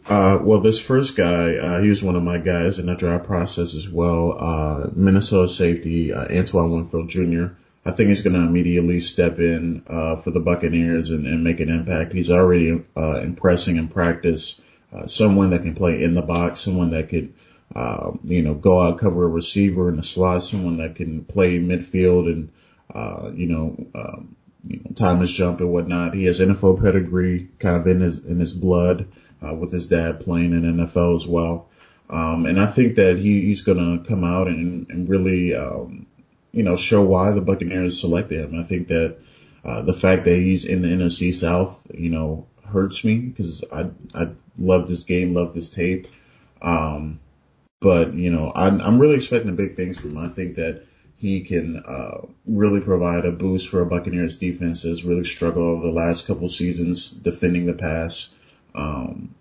Uh, 0.05 0.39
well, 0.41 0.59
this 0.59 0.79
first 0.79 1.15
guy, 1.15 1.55
uh, 1.55 1.81
he 1.81 1.89
was 1.89 2.03
one 2.03 2.15
of 2.15 2.23
my 2.23 2.37
guys 2.37 2.79
in 2.79 2.85
the 2.85 2.95
draft 2.95 3.25
process 3.25 3.75
as 3.75 3.89
well. 3.89 4.37
Uh, 4.39 4.89
Minnesota 4.93 5.47
safety, 5.47 6.13
uh, 6.13 6.27
Antoine 6.29 6.71
Winfield 6.71 7.09
Jr. 7.09 7.47
I 7.85 7.91
think 7.91 8.09
he's 8.09 8.21
going 8.21 8.35
to 8.35 8.41
immediately 8.41 8.99
step 8.99 9.39
in, 9.39 9.83
uh, 9.87 10.17
for 10.17 10.31
the 10.31 10.39
Buccaneers 10.41 11.09
and, 11.09 11.25
and 11.25 11.43
make 11.43 11.61
an 11.61 11.69
impact. 11.69 12.13
He's 12.13 12.29
already, 12.29 12.83
impressing 12.95 13.77
in 13.77 13.87
practice. 13.87 14.59
Uh, 14.93 15.07
someone 15.07 15.49
that 15.49 15.63
can 15.63 15.75
play 15.75 16.01
in 16.01 16.13
the 16.13 16.21
box, 16.21 16.61
someone 16.61 16.91
that 16.91 17.09
could, 17.09 17.33
uh, 17.75 18.11
you 18.23 18.41
know, 18.41 18.53
go 18.53 18.81
out, 18.81 18.99
cover 18.99 19.25
a 19.25 19.27
receiver 19.27 19.89
in 19.89 19.97
the 19.97 20.03
slot, 20.03 20.43
someone 20.43 20.77
that 20.77 20.95
can 20.95 21.25
play 21.25 21.59
midfield 21.59 22.31
and, 22.31 22.51
uh, 22.93 23.29
you 23.35 23.47
know, 23.47 23.75
um, 23.93 24.35
you 24.63 24.79
know, 24.83 24.91
time 24.91 25.19
his 25.19 25.31
jump 25.31 25.59
and 25.59 25.71
whatnot. 25.71 26.13
He 26.13 26.25
has 26.25 26.39
NFL 26.39 26.81
pedigree 26.81 27.49
kind 27.59 27.75
of 27.75 27.87
in 27.87 27.99
his, 27.99 28.23
in 28.23 28.39
his 28.39 28.53
blood, 28.53 29.07
uh, 29.45 29.53
with 29.53 29.71
his 29.71 29.87
dad 29.87 30.21
playing 30.21 30.53
in 30.53 30.63
NFL 30.63 31.15
as 31.15 31.27
well. 31.27 31.69
Um, 32.09 32.45
and 32.45 32.59
I 32.59 32.67
think 32.67 32.95
that 32.95 33.17
he, 33.17 33.41
he's 33.41 33.63
going 33.63 33.77
to 33.77 34.07
come 34.07 34.23
out 34.23 34.47
and, 34.47 34.89
and 34.89 35.09
really, 35.09 35.53
um, 35.53 36.05
you 36.53 36.63
know, 36.63 36.77
show 36.77 37.03
why 37.03 37.31
the 37.31 37.41
Buccaneers 37.41 37.99
selected 37.99 38.39
him. 38.39 38.57
I 38.57 38.63
think 38.63 38.87
that, 38.87 39.17
uh, 39.65 39.81
the 39.81 39.93
fact 39.93 40.23
that 40.23 40.35
he's 40.35 40.63
in 40.63 40.81
the 40.81 40.87
NFC 40.87 41.33
South, 41.33 41.85
you 41.93 42.09
know, 42.09 42.47
hurts 42.65 43.03
me 43.03 43.17
because 43.17 43.65
I, 43.71 43.89
I 44.13 44.29
love 44.57 44.87
this 44.87 45.03
game, 45.03 45.33
love 45.33 45.53
this 45.53 45.69
tape. 45.69 46.07
Um, 46.61 47.19
but 47.79 48.13
you 48.13 48.31
know, 48.31 48.51
I'm, 48.55 48.81
I'm 48.81 48.99
really 48.99 49.15
expecting 49.15 49.55
big 49.55 49.75
things 49.75 49.99
from 49.99 50.11
him. 50.11 50.17
I 50.17 50.29
think 50.29 50.55
that 50.55 50.83
he 51.17 51.41
can, 51.41 51.77
uh, 51.77 52.21
really 52.45 52.81
provide 52.81 53.25
a 53.25 53.31
boost 53.31 53.69
for 53.69 53.81
a 53.81 53.85
Buccaneers 53.85 54.37
defense 54.37 54.83
that's 54.83 55.03
really 55.03 55.23
struggled 55.23 55.65
over 55.65 55.87
the 55.87 55.93
last 55.93 56.27
couple 56.27 56.47
seasons 56.47 57.09
defending 57.09 57.65
the 57.65 57.73
pass 57.73 58.29
um, 58.75 59.33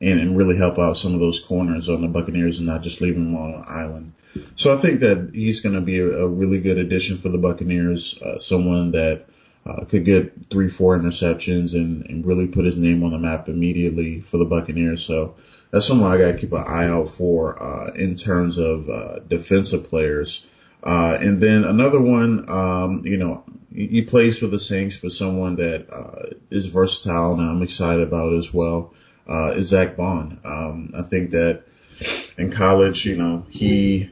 and, 0.00 0.20
and 0.20 0.36
really 0.36 0.56
help 0.56 0.78
out 0.78 0.96
some 0.96 1.14
of 1.14 1.20
those 1.20 1.40
corners 1.40 1.88
on 1.88 2.02
the 2.02 2.08
Buccaneers 2.08 2.58
and 2.58 2.68
not 2.68 2.82
just 2.82 3.00
leave 3.00 3.14
them 3.14 3.34
on 3.34 3.54
an 3.54 3.64
island. 3.66 4.12
So 4.56 4.74
I 4.74 4.78
think 4.78 5.00
that 5.00 5.30
he's 5.32 5.60
going 5.60 5.74
to 5.74 5.80
be 5.80 5.98
a, 5.98 6.06
a, 6.06 6.28
really 6.28 6.60
good 6.60 6.78
addition 6.78 7.18
for 7.18 7.28
the 7.28 7.38
Buccaneers, 7.38 8.20
uh, 8.20 8.38
someone 8.38 8.92
that 8.92 9.26
uh, 9.66 9.84
could 9.84 10.04
get 10.04 10.50
three, 10.50 10.68
four 10.68 10.98
interceptions 10.98 11.74
and, 11.74 12.06
and 12.06 12.26
really 12.26 12.46
put 12.46 12.64
his 12.64 12.76
name 12.76 13.02
on 13.02 13.12
the 13.12 13.18
map 13.18 13.48
immediately 13.48 14.20
for 14.20 14.36
the 14.36 14.44
Buccaneers. 14.44 15.04
So 15.04 15.36
that's 15.70 15.86
someone 15.86 16.12
I 16.12 16.18
got 16.18 16.32
to 16.32 16.38
keep 16.38 16.52
an 16.52 16.64
eye 16.66 16.86
out 16.86 17.08
for 17.08 17.62
uh, 17.62 17.92
in 17.92 18.14
terms 18.14 18.58
of 18.58 18.88
uh, 18.88 19.18
defensive 19.20 19.88
players. 19.88 20.46
Uh, 20.82 21.16
and 21.18 21.40
then 21.40 21.64
another 21.64 22.00
one, 22.00 22.50
um, 22.50 23.02
you 23.06 23.16
know, 23.16 23.42
he 23.74 24.02
plays 24.02 24.38
for 24.38 24.46
the 24.46 24.58
Saints, 24.58 24.98
but 24.98 25.10
someone 25.10 25.56
that 25.56 25.90
uh, 25.90 26.34
is 26.50 26.66
versatile 26.66 27.32
and 27.32 27.42
I'm 27.42 27.62
excited 27.62 28.06
about 28.06 28.34
as 28.34 28.52
well 28.52 28.92
uh, 29.26 29.54
is 29.56 29.68
Zack 29.68 29.96
Baun. 29.96 30.40
Um, 30.44 30.92
I 30.96 31.02
think 31.02 31.30
that 31.30 31.64
in 32.36 32.52
college, 32.52 33.06
you 33.06 33.16
know, 33.16 33.46
he, 33.48 34.10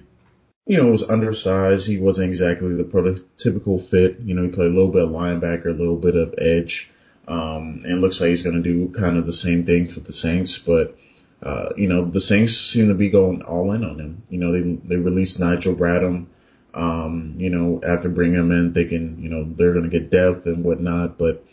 you 0.66 0.79
know, 0.79 0.90
was 0.90 1.09
undersized. 1.09 1.87
He 1.87 1.98
wasn't 1.98 2.29
exactly 2.29 2.75
the 2.75 2.85
prototypical 2.85 3.81
fit. 3.81 4.20
You 4.20 4.35
know, 4.35 4.44
he 4.44 4.48
played 4.48 4.70
a 4.70 4.75
little 4.75 4.92
bit 4.92 5.05
of 5.05 5.11
linebacker, 5.11 5.66
a 5.66 5.70
little 5.70 5.96
bit 5.96 6.16
of 6.16 6.35
edge, 6.38 6.90
um, 7.29 7.81
and 7.85 8.01
looks 8.01 8.20
like 8.20 8.31
he's 8.31 8.42
going 8.42 8.62
to 8.62 8.62
do 8.62 8.88
kind 8.92 9.16
of 9.16 9.27
the 9.27 9.33
same 9.33 9.64
things 9.64 9.94
with 9.94 10.05
the 10.05 10.12
Saints. 10.12 10.59
But 10.59 10.96
uh, 11.42 11.70
you 11.77 11.88
know, 11.88 12.05
the 12.05 12.20
Saints 12.20 12.57
seem 12.57 12.88
to 12.88 12.94
be 12.94 13.11
going 13.11 13.42
all 13.42 13.72
in 13.72 13.85
on 13.85 13.98
him. 13.98 14.22
You 14.31 14.38
know, 14.38 14.53
they 14.53 14.61
they 14.61 14.96
released 14.96 15.40
Nigel 15.40 15.75
Bradham 15.75 16.27
um, 16.75 17.35
you 17.37 17.51
know, 17.51 17.81
after 17.83 18.09
bringing 18.09 18.38
him 18.38 18.51
in, 18.51 18.72
thinking, 18.72 19.18
you 19.20 19.29
know, 19.29 19.44
they're 19.44 19.72
going 19.72 19.88
to 19.88 19.90
get 19.90 20.11
depth 20.11 20.46
and 20.46 20.64
whatnot. 20.64 21.18
But, 21.18 21.44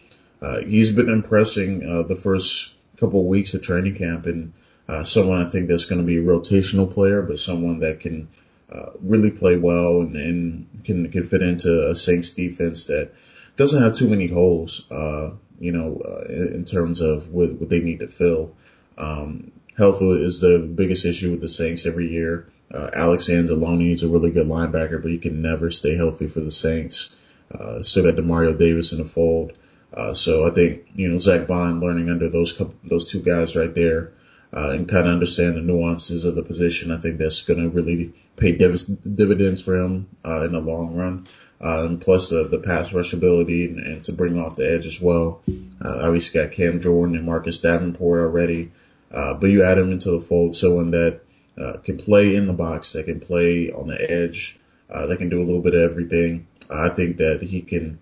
uh, 0.42 0.62
he's 0.62 0.92
been 0.92 1.10
impressing, 1.10 1.86
uh, 1.86 2.04
the 2.04 2.16
first 2.16 2.76
couple 2.98 3.22
of 3.22 3.26
weeks 3.26 3.54
of 3.54 3.62
training 3.62 3.96
camp 3.96 4.26
and, 4.26 4.54
uh, 4.88 5.04
someone 5.04 5.46
I 5.46 5.50
think 5.50 5.68
that's 5.68 5.86
going 5.86 6.02
to 6.02 6.08
be 6.08 6.18
a 6.18 6.24
rotational 6.24 6.92
player, 6.92 7.22
but 7.22 7.38
someone 7.38 7.80
that 7.80 8.00
can, 8.00 8.30
uh, 8.72 8.92
really 9.02 9.32
play 9.32 9.58
well 9.58 10.02
and, 10.02 10.16
and 10.16 10.84
can, 10.84 11.12
can 11.12 11.24
fit 11.24 11.42
into 11.42 11.90
a 11.90 11.96
Saints 11.96 12.32
defense 12.32 12.88
that 12.88 13.14
doesn't 13.56 13.82
have 13.82 13.94
too 13.94 14.08
many 14.08 14.28
holes, 14.28 14.86
uh, 14.92 15.32
you 15.60 15.72
know, 15.72 16.02
uh, 16.06 16.26
in, 16.32 16.66
terms 16.66 17.02
of 17.02 17.30
what, 17.30 17.52
what 17.54 17.70
they 17.70 17.80
need 17.80 18.00
to 18.00 18.08
fill. 18.08 18.56
Um, 18.98 19.52
health 19.78 20.02
is 20.02 20.40
the 20.40 20.60
biggest 20.60 21.06
issue 21.06 21.32
with 21.32 21.42
the 21.42 21.50
Saints 21.50 21.86
every 21.86 22.12
year. 22.12 22.48
Uh, 22.72 22.90
Alex 22.94 23.28
Anzalone 23.28 23.92
is 23.94 24.04
a 24.04 24.08
really 24.08 24.32
good 24.32 24.48
linebacker, 24.48 25.02
but 25.02 25.12
he 25.12 25.18
can 25.18 25.42
never 25.42 25.72
stay 25.72 25.96
healthy 25.96 26.28
for 26.28 26.40
the 26.40 26.52
Saints. 26.52 27.16
uh, 27.52 27.80
got 27.80 28.16
Demario 28.16 28.58
Davis 28.58 28.92
in 28.92 29.00
the 29.00 29.06
fold. 29.06 29.54
Uh, 29.92 30.14
so 30.14 30.46
I 30.46 30.52
think, 30.52 30.88
you 30.96 31.10
know, 31.12 31.18
Zack 31.18 31.48
Baun 31.48 31.80
learning 31.80 32.10
under 32.10 32.30
those 32.30 32.62
those 32.84 33.12
two 33.12 33.22
guys 33.22 33.56
right 33.56 33.74
there, 33.74 34.14
uh, 34.54 34.70
and 34.70 34.90
kind 34.90 35.08
of 35.08 35.14
understand 35.14 35.56
the 35.56 35.62
nuances 35.62 36.26
of 36.26 36.36
the 36.36 36.44
position. 36.44 36.92
I 36.92 36.98
think 36.98 37.18
that's 37.18 37.44
going 37.44 37.62
to 37.62 37.70
really 37.70 38.14
pay 38.36 38.54
div- 38.54 39.16
dividends 39.16 39.62
for 39.62 39.76
him, 39.76 40.08
uh, 40.26 40.42
in 40.46 40.54
the 40.54 40.60
long 40.60 40.96
run. 40.96 41.26
Uh, 41.62 41.86
and 41.86 42.02
plus 42.02 42.30
the, 42.30 42.48
the 42.48 42.60
pass 42.60 42.94
rush 42.94 43.12
ability 43.12 43.66
and, 43.66 43.80
and 43.80 44.04
to 44.06 44.14
bring 44.14 44.40
off 44.40 44.56
the 44.56 44.72
edge 44.72 44.86
as 44.86 45.02
well. 45.02 45.42
Uh, 45.84 46.00
obviously 46.04 46.42
got 46.42 46.54
Cam 46.54 46.80
Jordan 46.80 47.16
and 47.16 47.26
Marcus 47.26 47.60
Davenport 47.60 48.22
already. 48.22 48.72
Uh, 49.12 49.34
but 49.34 49.48
you 49.48 49.64
add 49.64 49.78
him 49.78 49.92
into 49.92 50.12
the 50.12 50.22
fold, 50.22 50.56
someone 50.56 50.92
that, 50.92 51.20
uh, 51.58 51.78
can 51.84 51.98
play 51.98 52.36
in 52.36 52.48
the 52.48 52.54
box, 52.54 52.94
that 52.94 53.06
can 53.06 53.20
play 53.20 53.72
on 53.72 53.88
the 53.88 54.10
edge, 54.10 54.58
uh, 54.90 55.08
that 55.08 55.18
can 55.18 55.30
do 55.30 55.42
a 55.42 55.44
little 55.44 55.62
bit 55.62 55.76
of 55.76 55.92
everything. 55.92 56.48
I 56.70 56.90
think 56.90 57.18
that 57.18 57.42
he 57.42 57.62
can 57.62 58.00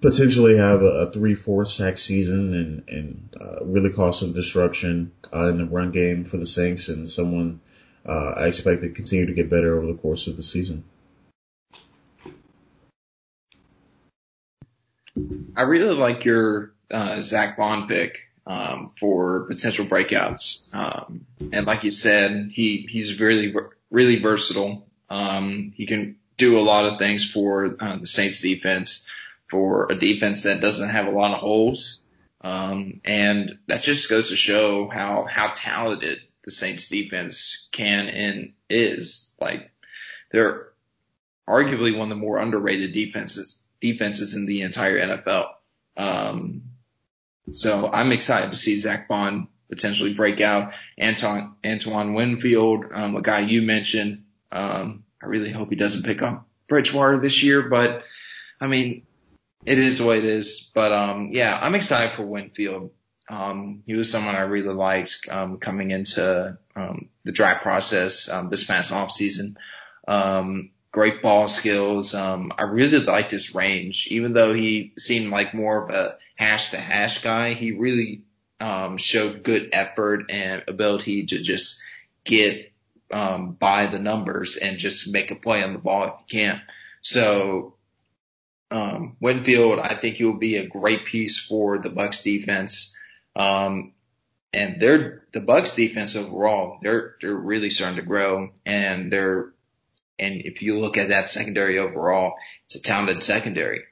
potentially 0.00 0.56
have 0.56 0.82
a, 0.82 0.86
a 0.86 1.12
three, 1.12 1.34
four 1.34 1.64
sack 1.64 1.98
season 1.98 2.54
and, 2.54 2.88
and, 2.88 3.36
uh, 3.40 3.64
really 3.64 3.90
cause 3.90 4.20
some 4.20 4.32
disruption, 4.32 5.12
uh, 5.32 5.48
in 5.48 5.58
the 5.58 5.66
run 5.66 5.90
game 5.90 6.24
for 6.24 6.36
the 6.38 6.46
Saints 6.46 6.88
and 6.88 7.08
someone, 7.08 7.60
uh, 8.06 8.34
I 8.36 8.46
expect 8.46 8.82
to 8.82 8.90
continue 8.90 9.26
to 9.26 9.34
get 9.34 9.50
better 9.50 9.76
over 9.76 9.86
the 9.86 9.98
course 9.98 10.26
of 10.26 10.36
the 10.36 10.42
season. 10.42 10.84
I 15.54 15.62
really 15.62 15.94
like 15.94 16.24
your, 16.24 16.72
uh, 16.90 17.20
Zack 17.20 17.58
Baun 17.58 17.86
pick, 17.86 18.18
um, 18.46 18.92
for 18.98 19.44
potential 19.44 19.84
breakouts. 19.84 20.62
Um, 20.72 21.26
and 21.52 21.66
like 21.66 21.84
you 21.84 21.90
said, 21.90 22.50
he, 22.52 22.86
he's 22.88 23.20
really, 23.20 23.54
really 23.90 24.20
versatile. 24.20 24.86
Um, 25.10 25.72
he 25.76 25.86
can 25.86 26.16
do 26.38 26.58
a 26.58 26.62
lot 26.62 26.86
of 26.86 26.98
things 26.98 27.30
for 27.30 27.76
uh, 27.78 27.96
the 27.98 28.06
Saints 28.06 28.40
defense 28.40 29.06
for 29.50 29.90
a 29.90 29.98
defense 29.98 30.44
that 30.44 30.60
doesn't 30.60 30.88
have 30.88 31.06
a 31.06 31.10
lot 31.10 31.32
of 31.32 31.40
holes. 31.40 32.02
Um, 32.42 33.00
and 33.04 33.58
that 33.66 33.82
just 33.82 34.08
goes 34.08 34.30
to 34.30 34.36
show 34.36 34.88
how, 34.88 35.26
how 35.26 35.50
talented 35.54 36.18
the 36.44 36.50
Saints 36.50 36.88
defense 36.88 37.68
can 37.72 38.08
and 38.08 38.52
is. 38.68 39.34
Like 39.40 39.70
they're 40.30 40.68
arguably 41.48 41.96
one 41.96 42.10
of 42.10 42.16
the 42.16 42.24
more 42.24 42.38
underrated 42.38 42.92
defenses, 42.92 43.62
defenses 43.80 44.34
in 44.34 44.46
the 44.46 44.62
entire 44.62 44.98
NFL. 44.98 45.48
Um, 45.96 46.62
so 47.52 47.90
I'm 47.92 48.12
excited 48.12 48.52
to 48.52 48.58
see 48.58 48.78
Zack 48.78 49.08
Baun 49.08 49.48
potentially 49.68 50.14
break 50.14 50.40
out. 50.40 50.72
Anton, 50.96 51.56
Antoine 51.64 52.14
Winfield, 52.14 52.86
um, 52.92 53.16
a 53.16 53.22
guy 53.22 53.40
you 53.40 53.62
mentioned, 53.62 54.24
um, 54.52 55.04
I 55.22 55.26
really 55.26 55.50
hope 55.50 55.68
he 55.70 55.76
doesn't 55.76 56.04
pick 56.04 56.22
up 56.22 56.46
Bridgewater 56.68 57.18
this 57.18 57.42
year, 57.42 57.62
but 57.62 58.04
I 58.60 58.66
mean, 58.66 59.06
it 59.64 59.78
is 59.78 60.00
way 60.00 60.18
it 60.18 60.24
is. 60.24 60.70
But 60.74 60.92
um, 60.92 61.30
yeah, 61.32 61.58
I'm 61.60 61.74
excited 61.74 62.16
for 62.16 62.24
Winfield. 62.24 62.90
Um, 63.28 63.82
he 63.86 63.94
was 63.94 64.10
someone 64.10 64.34
I 64.34 64.40
really 64.40 64.74
liked 64.74 65.26
um, 65.30 65.58
coming 65.58 65.92
into 65.92 66.58
um, 66.74 67.08
the 67.24 67.32
draft 67.32 67.62
process 67.62 68.28
um, 68.28 68.48
this 68.48 68.64
past 68.64 68.90
off 68.90 69.12
season. 69.12 69.56
Um, 70.08 70.70
great 70.90 71.22
ball 71.22 71.46
skills. 71.46 72.14
Um, 72.14 72.52
I 72.58 72.64
really 72.64 72.98
liked 72.98 73.30
his 73.30 73.54
range, 73.54 74.08
even 74.10 74.32
though 74.32 74.52
he 74.52 74.92
seemed 74.98 75.30
like 75.30 75.54
more 75.54 75.84
of 75.84 75.94
a 75.94 76.16
hash 76.34 76.70
to 76.70 76.78
hash 76.78 77.22
guy. 77.22 77.54
He 77.54 77.72
really 77.72 78.22
um, 78.60 78.96
showed 78.96 79.44
good 79.44 79.70
effort 79.72 80.30
and 80.30 80.64
ability 80.66 81.26
to 81.26 81.40
just 81.40 81.80
get 82.24 82.72
um, 83.12 83.52
by 83.52 83.86
the 83.86 83.98
numbers 83.98 84.56
and 84.56 84.78
just 84.78 85.12
make 85.12 85.30
a 85.30 85.36
play 85.36 85.62
on 85.62 85.72
the 85.72 85.78
ball 85.78 86.04
if 86.04 86.12
you 86.28 86.40
can. 86.40 86.62
So 87.02 87.74
um, 88.70 89.16
Winfield, 89.20 89.80
I 89.80 89.96
think 89.96 90.16
he 90.16 90.24
will 90.24 90.38
be 90.38 90.56
a 90.56 90.66
great 90.66 91.04
piece 91.04 91.38
for 91.38 91.78
the 91.78 91.90
Bucs 91.90 92.22
defense. 92.22 92.96
Um, 93.34 93.92
and 94.52 94.80
they're 94.80 95.22
the 95.32 95.40
Bucs 95.40 95.76
defense 95.76 96.16
overall. 96.16 96.78
They're 96.82 97.14
they're 97.20 97.34
really 97.34 97.70
starting 97.70 97.96
to 97.96 98.02
grow, 98.02 98.50
and 98.66 99.12
they're 99.12 99.52
and 100.18 100.42
if 100.44 100.62
you 100.62 100.78
look 100.78 100.98
at 100.98 101.10
that 101.10 101.30
secondary 101.30 101.78
overall, 101.78 102.34
it's 102.66 102.74
a 102.74 102.82
talented 102.82 103.22
secondary. 103.22 103.82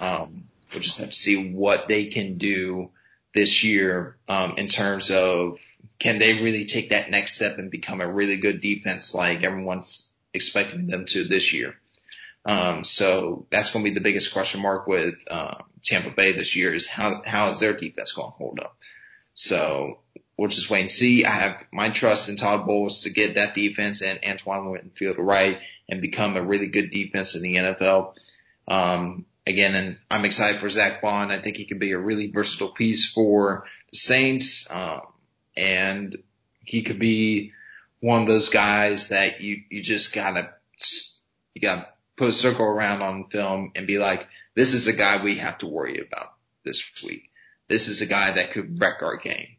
Um, 0.00 0.44
we'll 0.72 0.82
just 0.82 0.98
have 0.98 1.10
to 1.10 1.14
see 1.14 1.52
what 1.52 1.88
they 1.88 2.06
can 2.06 2.38
do 2.38 2.90
this 3.34 3.62
year 3.62 4.16
um, 4.28 4.54
in 4.56 4.68
terms 4.68 5.10
of 5.10 5.58
can 5.98 6.18
they 6.18 6.40
really 6.40 6.64
take 6.64 6.90
that 6.90 7.10
next 7.10 7.34
step 7.34 7.58
and 7.58 7.70
become 7.70 8.00
a 8.00 8.10
really 8.10 8.36
good 8.36 8.60
defense 8.60 9.14
like 9.14 9.42
everyone's 9.42 10.10
expecting 10.32 10.86
them 10.86 11.04
to 11.06 11.24
this 11.24 11.52
year. 11.52 11.74
Um, 12.44 12.84
so 12.84 13.46
that's 13.50 13.70
going 13.70 13.84
to 13.84 13.90
be 13.90 13.94
the 13.94 14.00
biggest 14.00 14.32
question 14.32 14.62
mark 14.62 14.86
with 14.86 15.14
uh, 15.30 15.56
Tampa 15.82 16.10
Bay 16.10 16.32
this 16.32 16.56
year 16.56 16.72
is 16.72 16.86
how 16.86 17.22
how 17.26 17.50
is 17.50 17.60
their 17.60 17.74
defense 17.74 18.12
going 18.12 18.30
to 18.30 18.36
hold 18.36 18.60
up? 18.60 18.76
So 19.34 19.98
we'll 20.36 20.48
just 20.48 20.70
wait 20.70 20.82
and 20.82 20.90
see. 20.90 21.24
I 21.24 21.30
have 21.30 21.62
my 21.72 21.90
trust 21.90 22.28
in 22.28 22.36
Todd 22.36 22.66
Bowles 22.66 23.02
to 23.02 23.10
get 23.10 23.34
that 23.34 23.54
defense 23.54 24.02
and 24.02 24.20
Antoine 24.26 24.70
Winfield 24.70 25.18
right 25.18 25.60
and 25.88 26.00
become 26.00 26.36
a 26.36 26.42
really 26.42 26.68
good 26.68 26.90
defense 26.90 27.34
in 27.34 27.42
the 27.42 27.56
NFL. 27.56 28.14
Um, 28.66 29.26
again, 29.46 29.74
and 29.74 29.98
I'm 30.10 30.24
excited 30.24 30.60
for 30.60 30.70
Zack 30.70 31.02
Baun. 31.02 31.32
I 31.32 31.40
think 31.40 31.56
he 31.56 31.66
could 31.66 31.80
be 31.80 31.92
a 31.92 31.98
really 31.98 32.30
versatile 32.30 32.70
piece 32.70 33.10
for 33.10 33.64
the 33.90 33.98
Saints. 33.98 34.66
Um, 34.70 35.02
and 35.56 36.16
he 36.64 36.82
could 36.82 36.98
be 36.98 37.52
one 38.00 38.22
of 38.22 38.28
those 38.28 38.48
guys 38.48 39.08
that 39.08 39.40
you, 39.40 39.62
you 39.70 39.82
just 39.82 40.14
gotta, 40.14 40.54
you 41.54 41.60
gotta 41.60 41.88
put 42.18 42.28
a 42.28 42.32
circle 42.32 42.66
around 42.66 43.00
on 43.02 43.28
film 43.30 43.72
and 43.76 43.86
be 43.86 43.98
like, 43.98 44.26
this 44.54 44.74
is 44.74 44.86
a 44.86 44.92
guy 44.92 45.22
we 45.22 45.36
have 45.36 45.58
to 45.58 45.66
worry 45.66 46.00
about 46.00 46.34
this 46.64 46.82
week. 47.04 47.30
This 47.68 47.88
is 47.88 48.02
a 48.02 48.06
guy 48.06 48.32
that 48.32 48.50
could 48.50 48.80
wreck 48.80 49.02
our 49.02 49.16
game. 49.16 49.56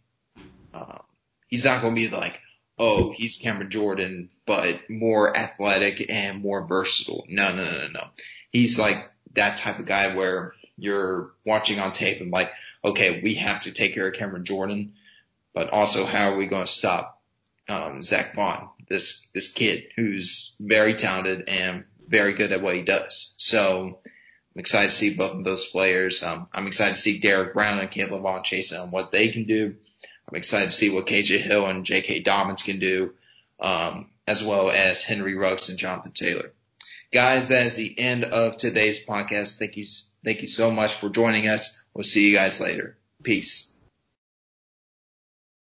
Um, 0.73 1.01
he's 1.47 1.65
not 1.65 1.81
going 1.81 1.95
to 1.95 2.01
be 2.01 2.09
like, 2.09 2.39
oh, 2.77 3.11
he's 3.11 3.37
Cameron 3.37 3.69
Jordan, 3.69 4.29
but 4.45 4.89
more 4.89 5.35
athletic 5.35 6.09
and 6.09 6.41
more 6.41 6.65
versatile. 6.67 7.25
No, 7.29 7.53
no, 7.53 7.63
no, 7.63 7.71
no. 7.71 7.87
No. 7.87 8.03
He's 8.51 8.77
like 8.77 9.09
that 9.35 9.57
type 9.57 9.79
of 9.79 9.85
guy 9.85 10.15
where 10.15 10.53
you're 10.77 11.31
watching 11.45 11.79
on 11.79 11.91
tape 11.91 12.21
and 12.21 12.31
like, 12.31 12.51
okay, 12.83 13.21
we 13.21 13.35
have 13.35 13.61
to 13.61 13.71
take 13.71 13.93
care 13.93 14.07
of 14.07 14.15
Cameron 14.15 14.45
Jordan, 14.45 14.93
but 15.53 15.69
also 15.69 16.05
how 16.05 16.31
are 16.31 16.37
we 16.37 16.47
going 16.47 16.65
to 16.65 16.71
stop 16.71 17.21
um, 17.67 18.01
Zack 18.01 18.35
Baun, 18.35 18.69
this 18.89 19.27
this 19.33 19.53
kid 19.53 19.85
who's 19.95 20.55
very 20.59 20.95
talented 20.95 21.47
and 21.47 21.85
very 22.09 22.33
good 22.33 22.51
at 22.51 22.61
what 22.61 22.75
he 22.75 22.83
does. 22.83 23.33
So 23.37 23.99
I'm 24.55 24.59
excited 24.59 24.91
to 24.91 24.97
see 24.97 25.15
both 25.15 25.35
of 25.35 25.45
those 25.45 25.65
players. 25.67 26.23
Um, 26.23 26.47
I'm 26.53 26.67
excited 26.67 26.95
to 26.95 27.01
see 27.01 27.19
Derrick 27.19 27.53
Brown 27.53 27.79
and 27.79 27.91
Caleb 27.91 28.23
Von 28.23 28.41
Chasen 28.41 28.81
on 28.81 28.91
what 28.91 29.11
they 29.11 29.29
can 29.29 29.45
do. 29.45 29.75
I'm 30.27 30.35
excited 30.35 30.71
to 30.71 30.77
see 30.77 30.89
what 30.89 31.07
KJ 31.07 31.41
Hill 31.41 31.65
and 31.65 31.85
J.K. 31.85 32.21
Dobbins 32.21 32.61
can 32.61 32.79
do, 32.79 33.13
um, 33.59 34.11
as 34.27 34.43
well 34.43 34.69
as 34.69 35.01
Henry 35.01 35.35
Ruggs 35.35 35.69
and 35.69 35.79
Jonathan 35.79 36.11
Taylor. 36.11 36.51
Guys, 37.11 37.47
that 37.49 37.65
is 37.65 37.75
the 37.75 37.99
end 37.99 38.25
of 38.25 38.57
today's 38.57 39.03
podcast. 39.03 39.57
Thank 39.57 39.77
you, 39.77 39.85
thank 40.23 40.41
you 40.41 40.47
so 40.47 40.69
much 40.69 40.93
for 40.95 41.09
joining 41.09 41.47
us. 41.47 41.81
We'll 41.93 42.03
see 42.03 42.27
you 42.27 42.35
guys 42.35 42.61
later. 42.61 42.97
Peace. 43.23 43.68